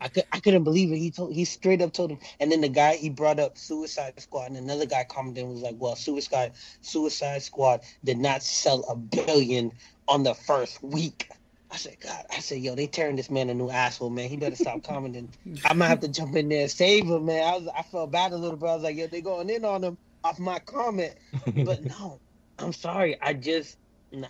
[0.00, 0.98] I, could, I couldn't believe it.
[0.98, 4.14] He told he straight up told him, and then the guy he brought up Suicide
[4.18, 8.84] Squad, and another guy commented and was like, "Well, Suicide Suicide Squad did not sell
[8.88, 9.72] a billion
[10.08, 11.28] on the first week."
[11.70, 14.28] I said, God, I said, yo, they tearing this man a new asshole, man.
[14.28, 15.32] He better stop commenting.
[15.64, 17.42] I might have to jump in there and save him, man.
[17.42, 18.68] I was, I felt bad a little bit.
[18.68, 21.14] I was like, yo, they going in on him off my comment.
[21.46, 22.20] But no,
[22.58, 23.16] I'm sorry.
[23.22, 23.78] I just
[24.12, 24.28] no.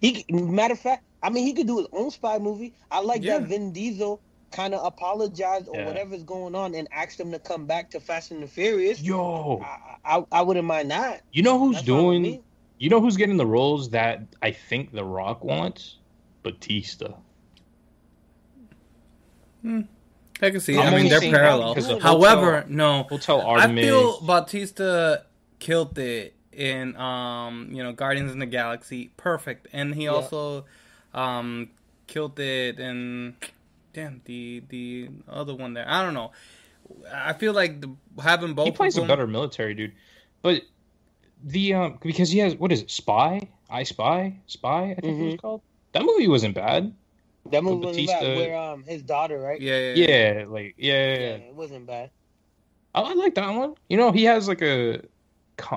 [0.00, 2.74] He matter of fact, I mean, he could do his own spy movie.
[2.90, 3.38] I like Yeah.
[3.38, 4.20] that Vin Diesel
[4.52, 5.86] kind of apologized or Yeah.
[5.86, 9.00] whatever's going on and asked him to come back to Fast and the Furious.
[9.02, 11.22] Yo, I, I, I wouldn't mind that.
[11.32, 12.22] you know who's That's fine with doing?
[12.22, 12.42] me.
[12.78, 15.96] You know who's getting the roles that I think The Rock wants?
[16.42, 17.14] Batista.
[19.62, 19.82] Hmm.
[20.42, 20.78] I can see.
[20.78, 21.74] I'm I mean, they're parallel.
[21.74, 23.84] because of However, Hotel- no, Hotel I Artemis.
[23.84, 25.16] feel Batista
[25.58, 30.10] killed it in um you know Guardians in the Galaxy, perfect, and he Yeah.
[30.10, 30.66] also
[31.16, 31.70] um
[32.06, 33.34] killed it in
[33.92, 35.88] damn the the other one there.
[35.88, 36.32] I don't know.
[37.12, 37.90] I feel like the,
[38.22, 39.92] having both he plays of a them, better military dude,
[40.42, 40.62] but
[41.44, 42.90] the um because he has what is it?
[42.90, 44.94] Spy, I Spy, Spy.
[44.96, 45.38] I think it was Mhm.
[45.42, 45.62] called.
[45.92, 46.94] That movie wasn't bad.
[47.50, 48.36] That movie wasn't bad.
[48.36, 49.60] Where um his daughter, right?
[49.60, 50.34] Yeah, yeah, yeah.
[50.38, 51.34] Yeah, like yeah, yeah, Yeah, yeah.
[51.50, 52.10] it wasn't bad.
[52.94, 53.74] I, I like that one.
[53.88, 55.00] You know, he has like a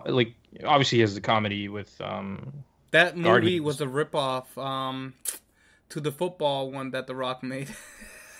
[0.05, 0.33] like
[0.65, 3.65] obviously he has the comedy with um That movie Guardians.
[3.65, 5.13] was a ripoff um
[5.89, 7.69] to the football one that The Rock made.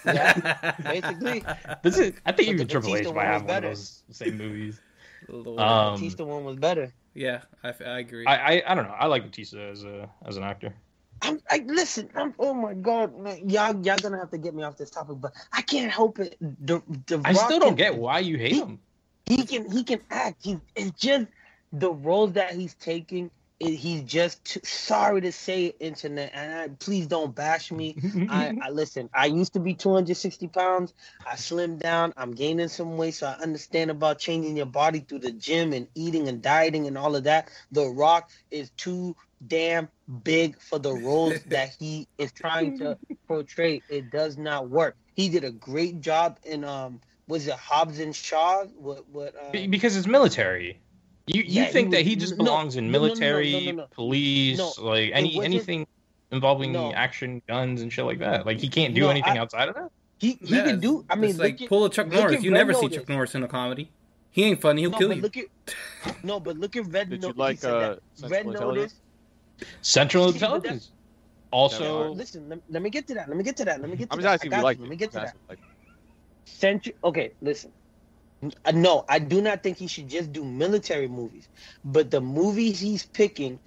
[0.06, 1.44] Yeah, basically.
[1.84, 3.48] this is I think But even the Triple H might one was have one of
[3.48, 3.68] better.
[3.68, 4.80] those same movies.
[5.28, 5.60] Lord.
[5.60, 6.94] Um, Batista one was better.
[7.14, 8.26] yeah, I, I agree.
[8.26, 8.96] I, I I don't know.
[8.98, 10.74] I like Batista as a as an actor.
[11.22, 14.64] I'm like, listen, I'm, oh my god, man, y'all, y'all gonna have to get me
[14.64, 16.38] off this topic, but I can't help it.
[16.40, 18.80] The, the I Rock still don't can- get why you hate him.
[19.26, 20.38] he can he can act.
[20.46, 21.26] He it's just
[21.74, 23.30] the roles that he's taking.
[23.60, 27.98] It, he's just too, sorry to say it, internet, and I, please don't bash me.
[28.30, 29.10] I, I listen.
[29.14, 30.94] I used to be 260 pounds.
[31.26, 32.14] I slimmed down.
[32.18, 35.88] I'm gaining some weight, so I understand about changing your body through the gym and
[35.96, 37.50] eating and dieting and all of that.
[37.72, 39.90] The Rock is too damn
[40.24, 42.98] big for the roles that he is trying to
[43.28, 43.84] portray.
[43.90, 44.96] It does not work.
[45.16, 47.02] He did a great job in um.
[47.28, 48.64] Was it Hobbs and Shaw?
[48.76, 49.36] What what?
[49.40, 50.82] Um, because it's military.
[51.36, 53.14] You you Yeah, he think that he just no, belongs in no, no, no, no,
[53.14, 53.88] military, no, no, no.
[53.92, 55.86] police, No, like any anything
[56.32, 56.92] involving No.
[56.94, 58.46] action, guns, and shit like that?
[58.48, 59.90] Like he can't do No, anything I- outside of that.
[60.20, 61.06] he he Yeah, can do.
[61.10, 62.38] I mean, like at, pull a Chuck Norris.
[62.38, 62.98] at You never see Notice.
[62.98, 63.94] Chuck Norris in a comedy.
[64.32, 64.82] He ain't funny.
[64.82, 65.22] He'll no, kill you.
[65.22, 65.46] look at
[66.24, 67.38] no, but look at Red Notice.
[67.38, 68.54] like uh, Red Central Notice.
[68.56, 69.02] Intelligence?
[69.82, 70.92] Central Intelligence.
[71.52, 73.28] Also, Listen, let, let me get to that.
[73.28, 73.82] Let me get to that.
[73.82, 74.18] Let me get to that.
[74.18, 74.24] I'm that.
[74.24, 75.36] just asking you like Let me get to that.
[76.46, 76.96] Central.
[77.04, 77.72] Okay, listen.
[78.74, 81.50] No, I do not think he should just do military movies.
[81.84, 83.60] But the movies he's picking,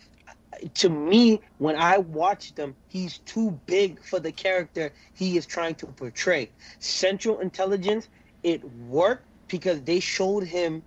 [0.74, 5.74] to me, when I watch them, he's too big for the character he is trying
[5.76, 6.50] to portray.
[6.78, 8.08] Central Intelligence,
[8.42, 10.82] it worked because they showed him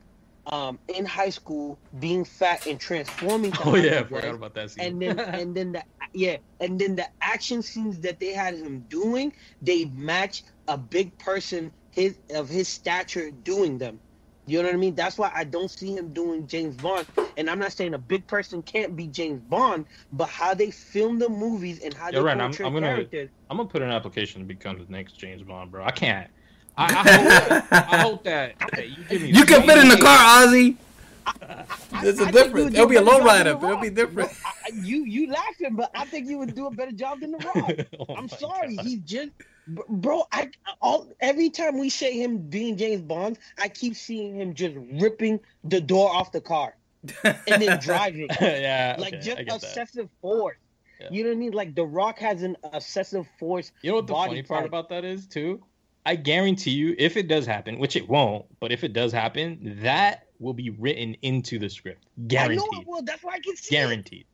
[0.47, 3.53] um, in high school being fat and transforming.
[3.65, 4.85] oh yeah, I forgot about that scene.
[4.85, 5.83] and then and then the
[6.13, 11.17] yeah and then the action scenes that they had him doing they match a big
[11.17, 13.99] person his of his stature doing them
[14.47, 17.49] you know what i mean that's why i don't see him doing james bond and
[17.49, 21.27] i'm not saying a big person can't be james bond but how they film the
[21.29, 23.89] movies and how You're they right, I'm- portray I'm gonna- characters I'm gonna put an
[23.91, 25.83] application to become the next James Bond, bro.
[25.85, 26.27] I can't.
[26.75, 29.27] I, I, hope, that, I hope that, that you give me.
[29.31, 30.17] You can fit in the car,
[30.47, 30.75] Ozzy.
[31.27, 31.65] I-
[32.01, 32.73] There's I a think difference.
[32.73, 34.29] It'll be a better low rider, but it'll be different.
[34.31, 37.19] Bro, I- I- you you laughing but i think you would do a better job
[37.19, 38.75] than the rock Oh I'm sorry.
[38.77, 38.85] God.
[38.85, 40.23] He's just, br- bro.
[40.31, 40.49] I
[40.81, 45.39] all every time we say him being James Bond, I keep seeing him just ripping
[45.63, 46.75] the door off the car
[47.23, 49.55] and then driving, yeah, like okay, just get that.
[49.55, 50.57] obsessive force.
[50.99, 51.07] Yeah.
[51.11, 51.51] You know what I mean?
[51.51, 53.71] Like The Rock has an obsessive force.
[53.81, 54.69] You know what the funny part type.
[54.69, 55.61] about that is too?
[56.05, 59.79] I guarantee you, if it does happen, which it won't, but if it does happen,
[59.81, 62.05] that will be written into the script.
[62.31, 63.01] I know it will.
[63.01, 63.79] That's why I can see it.
[63.79, 64.25] Guaranteed.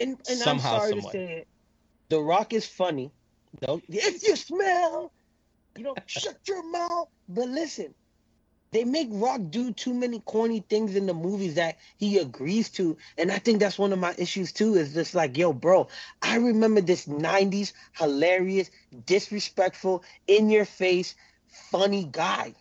[0.00, 1.04] And, and Somehow, I'm sorry someway.
[1.04, 1.48] to say it.
[2.10, 3.10] The Rock is funny.
[3.58, 5.12] Don't if you smell,
[5.76, 7.08] you know, shut your mouth.
[7.28, 7.94] But listen,
[8.72, 12.96] they make Rock do too many corny things in the movies that he agrees to.
[13.18, 15.88] And I think that's one of my issues too, is just like, yo, bro,
[16.22, 18.70] I remember this 90s hilarious,
[19.06, 21.16] disrespectful, in your face,
[21.48, 22.54] funny guy.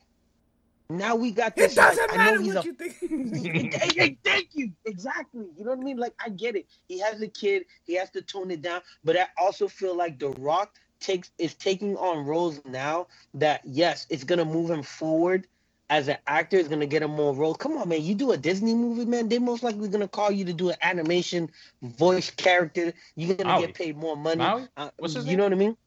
[0.89, 1.77] Now we got this.
[1.77, 2.95] like, doesn't I matter know he's what a you think.
[3.75, 4.71] Hey, hey, Thank you.
[4.85, 5.45] Exactly.
[5.55, 5.97] You know what I mean?
[5.97, 6.65] Like I get it.
[6.87, 7.65] He has a kid.
[7.85, 8.81] He has to tone it down.
[9.03, 14.07] But I also feel like The Rock takes is taking on roles now that yes,
[14.09, 15.47] it's gonna move him forward
[15.91, 16.57] as an actor.
[16.57, 17.57] It's gonna get him more roles.
[17.57, 18.01] Come on, man.
[18.03, 19.29] You do a Disney movie, man.
[19.29, 21.51] They most likely gonna call you to do an animation
[21.83, 22.93] voice character.
[23.15, 23.65] You're gonna Maui.
[23.67, 24.37] get paid more money.
[24.43, 24.67] Maui?
[24.75, 25.37] Uh, What's his you name?
[25.37, 25.77] know what I mean?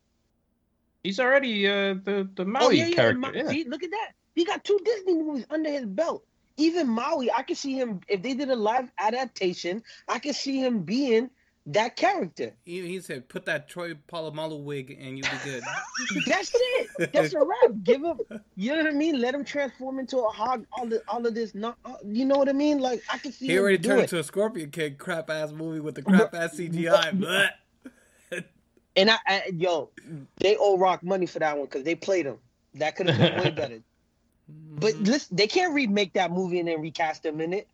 [1.03, 2.95] He's already uh, the the Maui oh yeah, yeah.
[2.95, 3.19] character.
[3.19, 3.49] Ma- yeah.
[3.49, 4.13] See, look at that.
[4.35, 6.25] He got two Disney movies under his belt.
[6.57, 9.83] Even Maui, I could see him if they did a live adaptation.
[10.09, 11.31] I could see him being
[11.67, 12.53] that character.
[12.65, 15.63] He, he said, "Put that Troy Polamalu wig and you'll be good."
[16.27, 17.13] That's it.
[17.13, 17.73] That's a wrap.
[17.85, 18.19] Give him.
[18.57, 19.21] You know what I mean?
[19.21, 20.67] Let him transform into a hog.
[20.73, 21.55] All the, all of this.
[21.55, 21.79] Not.
[21.85, 22.79] Uh, you know what I mean?
[22.79, 23.47] Like I can see.
[23.47, 27.53] He already turned into a Scorpion King crap ass movie with the crap ass CGI.
[28.31, 28.45] But
[28.97, 29.91] and I, I, yo,
[30.37, 32.39] they owe Rock money for that one because they played him.
[32.75, 33.81] That could have been way better.
[34.75, 35.05] But mm-hmm.
[35.05, 37.69] listen, they can't remake that movie and then recast them in it.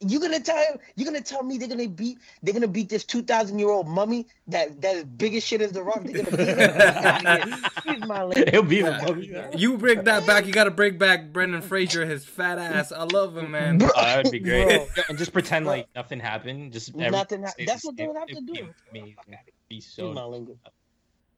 [0.00, 0.78] You gonna tell him?
[0.96, 2.18] You gonna tell me they're gonna beat?
[2.42, 5.62] They're gonna beat this two thousand year old mummy that that is big as shit
[5.62, 6.02] as the Rock.
[6.02, 6.36] They're gonna
[7.84, 8.48] beat him.
[8.50, 9.30] He'll be a mummy.
[9.56, 10.46] You bring that back.
[10.46, 12.90] You gotta bring back Brendan Fraser, his fat ass.
[12.90, 13.80] I love him, man.
[13.98, 14.88] Oh, that would be great.
[15.08, 16.72] and just pretend like nothing happened.
[16.72, 17.44] Just nothing.
[17.44, 18.68] Ha- that's what they would have to do.
[18.92, 19.16] Be,
[19.68, 20.12] be so.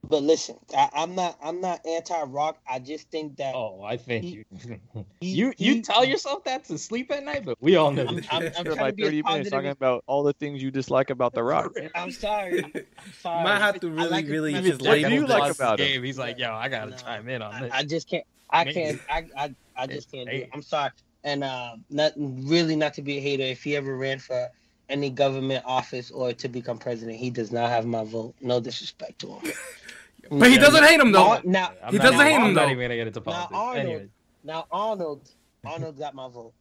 [0.09, 2.59] But listen, I, am not I'm not anti rock.
[2.68, 3.55] I just think that.
[3.55, 4.44] Oh, I think he, you
[5.20, 8.07] you he, you tell yourself that to sleep at night, but we all know.
[8.09, 11.42] I'm, I'm, I'm like 30 minutes talking about all the things you dislike about the
[11.42, 11.72] rock.
[11.94, 12.64] I'm sorry.
[12.64, 13.44] I'm sorry.
[13.44, 16.03] Might have to really, like really just label what you like about game.
[16.03, 17.72] He's like, yo, I gotta no, chime in on this.
[17.72, 18.24] I, I just can't.
[18.48, 19.01] I can't.
[19.09, 20.51] I I, I just can't do it.
[20.53, 20.90] I'm sorry.
[21.24, 23.42] And uh, not really not to be a hater.
[23.42, 24.48] If he ever ran for
[24.91, 28.34] any government office or to become president, he does not have my vote.
[28.41, 29.53] No disrespect to him.
[30.30, 31.41] But he doesn't hate him though.
[31.45, 32.61] Now, he doesn't hate him I'm though.
[32.61, 33.51] not even gonna get into politics.
[33.51, 34.09] Now Arnold,
[34.45, 35.30] now Arnold,
[35.64, 36.53] Arnold got my vote.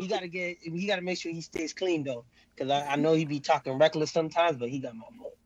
[0.00, 2.24] he gotta get, he gotta make sure he stays clean though,
[2.54, 5.36] because I, I, know he be talking reckless sometimes, but he got my vote.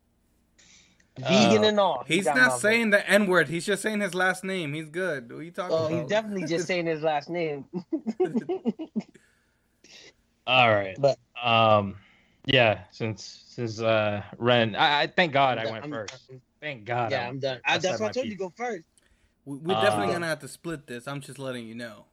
[1.19, 2.03] Vegan uh, and all.
[2.07, 2.97] He's he not saying vote.
[2.97, 3.47] the N word.
[3.47, 4.73] He's just saying his last name.
[4.73, 5.31] He's good.
[5.31, 5.99] What are you talking oh, about?
[5.99, 7.65] he's definitely just saying his last name.
[10.47, 11.95] all right, but um,
[12.45, 17.11] yeah, since since uh Ren, I, I thank God I went I'm, 1st Thank God.
[17.11, 17.59] Yeah, I'm, I'm done.
[17.65, 18.83] I, that's why I told you to go first.
[19.45, 21.07] We're definitely uh, gonna have to split this.
[21.07, 22.05] I'm just letting you know.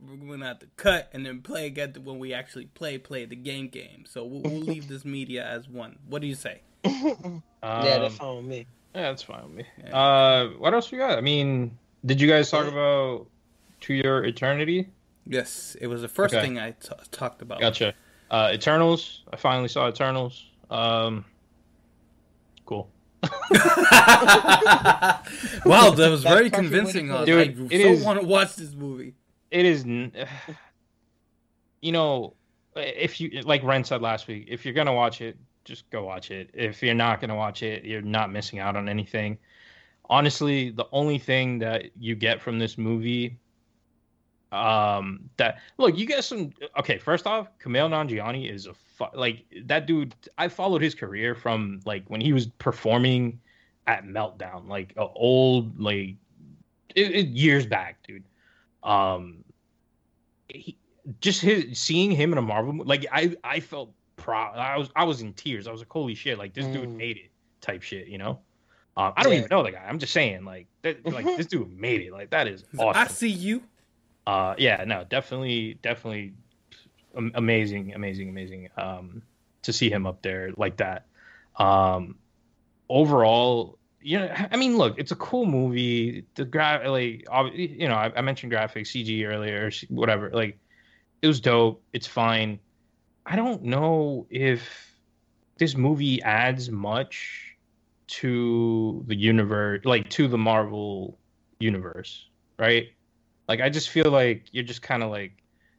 [0.00, 3.36] We're gonna have to cut and then play again when we actually play play the
[3.36, 4.04] game game.
[4.08, 5.98] So we'll, we'll leave this media as one.
[6.08, 6.62] What do you say?
[6.84, 8.66] um, yeah, that's fine with me.
[8.94, 9.64] Yeah, that's fine with me.
[9.84, 9.96] Yeah.
[9.96, 11.18] Uh, what else we got?
[11.18, 13.26] I mean, did you guys talk about
[13.82, 14.88] To Your Eternity?
[15.26, 16.42] Yes, it was the first okay.
[16.42, 17.60] thing I t- talked about.
[17.60, 17.94] Gotcha.
[18.32, 19.22] Uh, Eternals.
[19.30, 20.46] I finally saw Eternals.
[20.70, 21.26] Um,
[22.64, 22.90] cool.
[23.22, 23.30] wow,
[25.90, 27.08] that was very convincing.
[27.26, 29.14] Dude, I so want to watch this movie.
[29.50, 29.84] It is,
[31.82, 32.32] you know,
[32.74, 36.30] if you like Ren said last week, if you're gonna watch it, just go watch
[36.30, 36.48] it.
[36.54, 39.36] If you're not gonna watch it, you're not missing out on anything.
[40.08, 43.38] Honestly, the only thing that you get from this movie
[44.52, 49.44] um that look you get some okay first off Kumail Nanjiani is a fu- like
[49.64, 53.40] that dude I followed his career from like when he was performing
[53.86, 56.16] at Meltdown like a old like
[56.94, 58.24] it, it, years back dude.
[58.82, 59.42] Um
[60.48, 60.76] he,
[61.20, 64.90] just his seeing him in a Marvel movie, like I I felt proud I was
[64.94, 65.66] I was in tears.
[65.66, 66.74] I was like holy shit like this mm.
[66.74, 67.30] dude made it
[67.62, 68.38] type shit you know?
[68.94, 69.38] Um, I don't yeah.
[69.38, 69.82] even know the guy.
[69.88, 72.12] I'm just saying like that, like this dude made it.
[72.12, 73.00] Like that is awesome.
[73.00, 73.62] I see you
[74.26, 76.34] uh, yeah, no, definitely, definitely
[77.34, 78.68] amazing, amazing, amazing.
[78.76, 79.22] Um,
[79.62, 81.06] to see him up there like that.
[81.56, 82.16] Um,
[82.88, 86.26] overall, you know, I mean, look, it's a cool movie.
[86.34, 90.30] The gra- like, you know, I, I mentioned graphics, CG earlier, whatever.
[90.30, 90.58] Like,
[91.22, 91.82] it was dope.
[91.92, 92.58] It's fine.
[93.24, 94.96] I don't know if
[95.58, 97.56] this movie adds much
[98.08, 101.18] to the universe, like to the Marvel
[101.60, 102.26] universe,
[102.58, 102.88] right?
[103.48, 105.32] Like I just feel like you're just kind of like,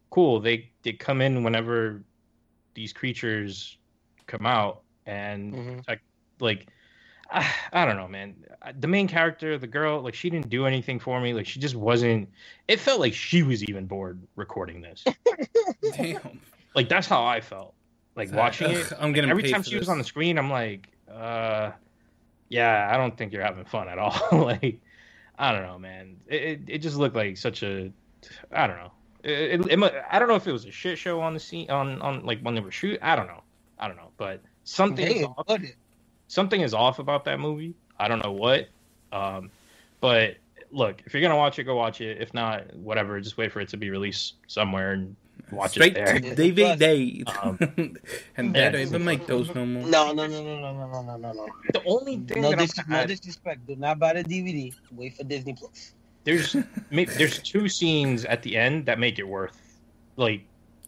[0.09, 0.39] cool.
[0.39, 2.03] They they come in whenever
[2.73, 3.77] these creatures
[4.27, 5.79] come out, and mm-hmm.
[5.87, 6.01] like
[6.39, 6.67] like
[7.31, 8.35] I, I don't know, man.
[8.79, 11.33] The main character, the girl, like she didn't do anything for me.
[11.33, 12.29] Like she just wasn't.
[12.67, 15.03] It felt like she was even bored recording this.
[15.95, 16.39] Damn.
[16.75, 17.73] Like that's how I felt.
[18.15, 18.91] Like watching it.
[18.99, 19.79] I'm getting every time she this.
[19.79, 20.37] was on the screen.
[20.37, 21.71] I'm like, uh,
[22.49, 24.15] yeah, I don't think you're having fun at all.
[24.31, 24.79] like
[25.43, 26.15] I don't know, man.
[26.27, 27.91] It, it, it just looked like such a,
[28.53, 28.91] I don't know.
[29.25, 32.01] It, it, I don't know if it was a shit show on the scene on
[32.01, 32.99] on like when they were shooting.
[33.01, 33.43] I don't know.
[33.77, 35.61] I don't know, but something is off.
[36.29, 37.73] something is off about that movie.
[37.99, 38.69] I don't know what.
[39.11, 39.51] Um,
[39.99, 40.37] but
[40.71, 42.21] look, if you're gonna watch it, go watch it.
[42.21, 43.19] If not, whatever.
[43.19, 45.13] Just wait for it to be released somewhere and
[45.51, 46.19] watch Straight it there.
[46.19, 47.23] To DVD.
[47.43, 47.57] Um,
[48.37, 49.87] and they don't even make those no more.
[49.87, 51.47] No, no, no, no, no, no, no, no, no.
[51.71, 53.67] The only thing no, that dis- I'm, no disrespect.
[53.67, 54.73] Do not buy the DVD.
[54.91, 55.93] Wait for Disney Plus.
[56.23, 56.55] There's
[56.89, 59.59] there's two scenes at the end that make it worth
[60.15, 60.45] like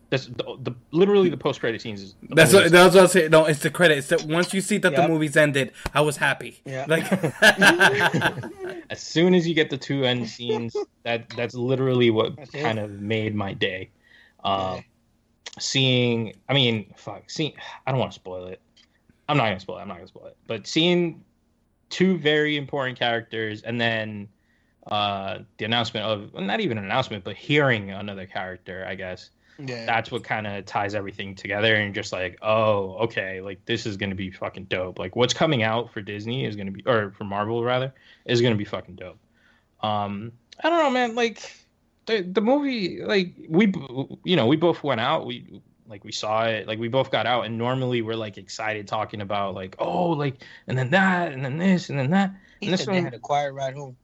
[0.09, 2.01] that's the, the literally the post credit scenes.
[2.01, 3.27] Is that's what that's what I say.
[3.27, 3.97] No, it's the credit.
[3.97, 5.01] It's that once you see that yep.
[5.01, 6.61] the movie's ended, I was happy.
[6.65, 6.85] Yeah.
[6.87, 7.11] Like
[8.89, 12.79] as soon as you get the two end scenes, that that's literally what that's kind
[12.79, 12.85] it.
[12.85, 13.89] of made my day.
[14.45, 14.83] Um,
[15.59, 17.53] seeing, I mean, fuck, seeing.
[17.85, 18.61] I don't want to spoil it,
[19.27, 19.81] I'm not gonna spoil it.
[19.81, 20.37] I'm not gonna spoil it.
[20.47, 21.23] But seeing
[21.89, 24.27] two very important characters and then
[24.87, 29.31] uh the announcement of well, not even an announcement, but hearing another character, I guess.
[29.57, 29.85] Yeah.
[29.85, 33.97] That's what kind of ties everything together and just like, oh, okay, like this is
[33.97, 34.99] gonna be fucking dope.
[34.99, 37.93] Like what's coming out for Disney is gonna be, or for Marvel rather,
[38.25, 39.17] is gonna be fucking dope.
[39.81, 40.31] Um,
[40.63, 41.15] I don't know, man.
[41.15, 41.51] Like
[42.05, 43.71] the the movie, like we,
[44.23, 45.25] you know, we both went out.
[45.25, 46.67] We like we saw it.
[46.67, 50.43] Like we both got out, and normally we're like excited talking about like, oh, like
[50.67, 52.33] and then that, and then this, and then that.
[52.59, 53.95] He and this said they one, had a quiet ride home.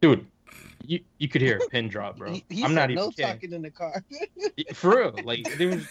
[0.00, 0.26] dude.
[0.86, 2.32] You, you could hear a pin drop, bro.
[2.32, 3.26] He, he I'm said not even no kidding.
[3.32, 4.02] talking in the car.
[4.72, 5.86] For real, like there was,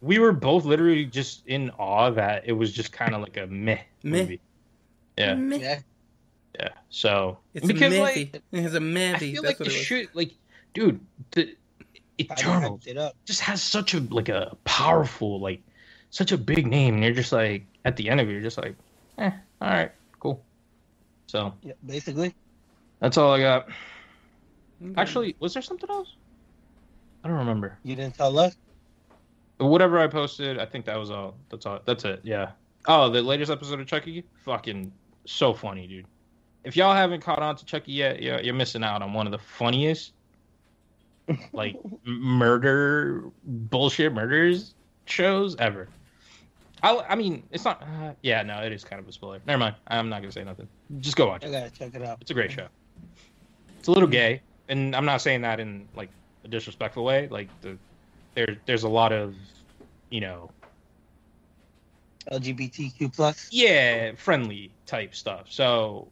[0.00, 3.46] we were both literally just in awe that it was just kind of like a
[3.46, 4.22] meh, Meh.
[4.22, 4.40] movie.
[5.16, 5.56] Yeah, Meh.
[5.58, 5.80] yeah.
[6.58, 6.68] yeah.
[6.88, 8.64] So It's because a like movie.
[8.66, 9.18] It's a I movie.
[9.34, 9.84] feel That's like what the it was.
[9.86, 10.32] shit, like,
[10.74, 11.00] dude,
[11.32, 11.54] the
[12.18, 13.16] Eternal hyped it up.
[13.24, 15.62] just has such a like a powerful, like,
[16.10, 18.58] such a big name, and you're just like at the end of it, you're just
[18.58, 18.74] like,
[19.18, 19.30] eh,
[19.62, 20.42] all right, cool.
[21.28, 22.34] So Yeah, basically.
[22.98, 23.68] that's all I got.
[24.82, 25.00] Okay.
[25.00, 26.14] Actually, was there something else?
[27.24, 27.78] I don't remember.
[27.84, 28.56] You didn't tell us.
[29.58, 31.34] Whatever I posted, I think that was all.
[31.50, 31.80] That's all.
[31.84, 32.20] That's it.
[32.24, 32.52] Yeah.
[32.86, 34.90] Oh, the latest episode of Chucky, fucking
[35.26, 36.06] so funny, dude.
[36.64, 39.32] If y'all haven't caught on to Chucky yet, you're, you're missing out on one of
[39.32, 40.12] the funniest,
[41.52, 44.74] like murder bullshit murders
[45.04, 45.88] shows ever.
[46.82, 47.82] I, I mean, it's not.
[47.82, 49.40] Uh, yeah, no, it is kind of a spoiler.
[49.46, 49.76] Never mind.
[49.86, 50.68] I'm not gonna say nothing.
[51.00, 51.52] Just go watch I it.
[51.52, 52.18] gotta check it out.
[52.20, 52.68] It's a great show.
[53.78, 56.08] It's a little gay, and I'm not saying that in like
[56.44, 57.28] a disrespectful way.
[57.28, 57.76] Like the
[58.34, 59.34] there, there's a lot of,
[60.10, 60.50] you know,
[62.30, 63.48] LGBTQ plus.
[63.50, 65.46] yeah, friendly type stuff.
[65.50, 66.08] So,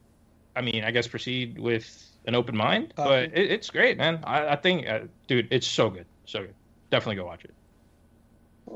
[0.57, 4.21] I mean, I guess proceed with an open mind, but it, it's great, man.
[4.23, 6.55] I, I think, uh, dude, it's so good, so good.
[6.91, 7.55] Definitely go watch it.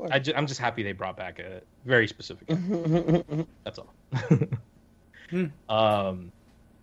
[0.09, 2.47] I ju- I'm just happy they brought back a very specific.
[3.63, 3.93] That's all.
[5.29, 5.45] Hmm.
[5.67, 6.31] Um,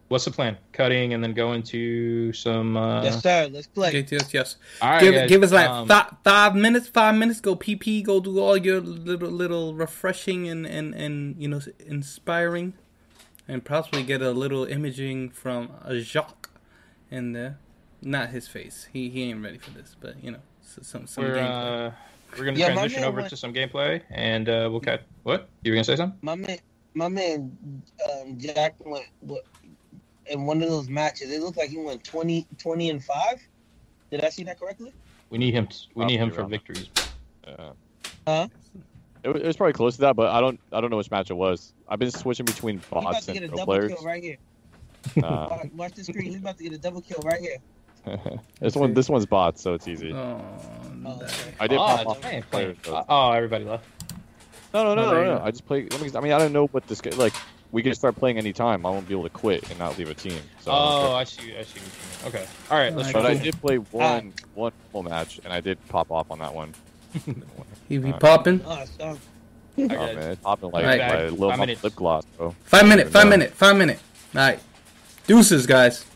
[0.09, 0.57] what's the plan?
[0.73, 2.77] Cutting and then go into some.
[2.77, 3.05] Uh...
[3.05, 3.49] yes, sir.
[3.53, 3.91] Let's play.
[3.91, 4.57] Okay, yes, yes.
[4.83, 6.89] All right, give, guys, give us like um, fi- five minutes.
[6.89, 7.41] Five minutes.
[7.41, 8.03] Go pee pee.
[8.03, 12.73] Go do all your little little refreshing and and and you know inspiring,
[13.47, 16.39] and possibly get a little imaging from a Jacques
[17.11, 17.59] in there.
[18.03, 18.89] Not his face.
[18.93, 19.95] He he ain't ready for this.
[20.01, 21.89] But you know s- some some we're gameplay.
[21.89, 21.91] uh,
[22.39, 25.03] we're gonna Yeah, transition over went- to some gameplay, and uh, we'll cut.
[25.25, 26.19] What you were gonna say something?
[26.23, 26.59] My man,
[26.95, 27.57] my man,
[28.11, 29.43] um, Jack went what,
[30.27, 31.31] in one of those matches.
[31.31, 33.47] It looked like he went 20, 20 and five.
[34.11, 34.93] Did I see that correctly?
[35.29, 35.69] We need him.
[35.95, 36.89] we need him for victories.
[37.47, 37.73] Uh,
[38.27, 38.49] Huh?
[39.25, 41.11] it, wa- it was probably close to that, but I don't I don't know which
[41.11, 41.75] match it was.
[41.89, 43.93] I've been switching between bots and pro players.
[44.05, 44.37] right here.
[45.16, 46.26] Uh, Watch, watch the screen.
[46.26, 47.57] He's about to get a double kill right here.
[48.61, 50.12] this one this one's bots, so it's easy.
[50.12, 50.40] Oh,
[51.07, 51.22] Oh.
[51.59, 52.76] I did oh, pop it's off fine, players.
[52.82, 53.05] fine.
[53.09, 53.84] Oh, everybody left.
[54.74, 55.42] No, no, no, Oh, no, no.
[55.42, 55.86] I just play.
[55.90, 56.11] Let me.
[56.14, 57.01] I mean, I don't know what this.
[57.01, 57.32] guy- Like,
[57.72, 58.84] we can start playing anytime.
[58.86, 60.40] I won't be able to quit and not leave a team.
[60.61, 60.70] So.
[60.72, 61.57] Oh, I see.
[61.57, 61.80] I see.
[61.80, 62.28] You.
[62.28, 62.46] Okay.
[62.70, 62.94] All right.
[62.94, 66.30] Let's Alright, But I did play one one full match, and I did pop off
[66.30, 66.74] on that one.
[67.88, 68.61] he be Uh, popping.
[68.66, 69.18] Oh, so,
[69.78, 71.01] Oh man, it's popping like Alright.
[71.01, 72.55] my little Five mop lip gloss, bro.
[72.64, 73.09] Five minute.
[73.09, 73.30] Five No.
[73.30, 73.53] minute.
[73.55, 73.98] Five minute.
[74.34, 74.61] All right.
[75.31, 76.10] Deuces, guys.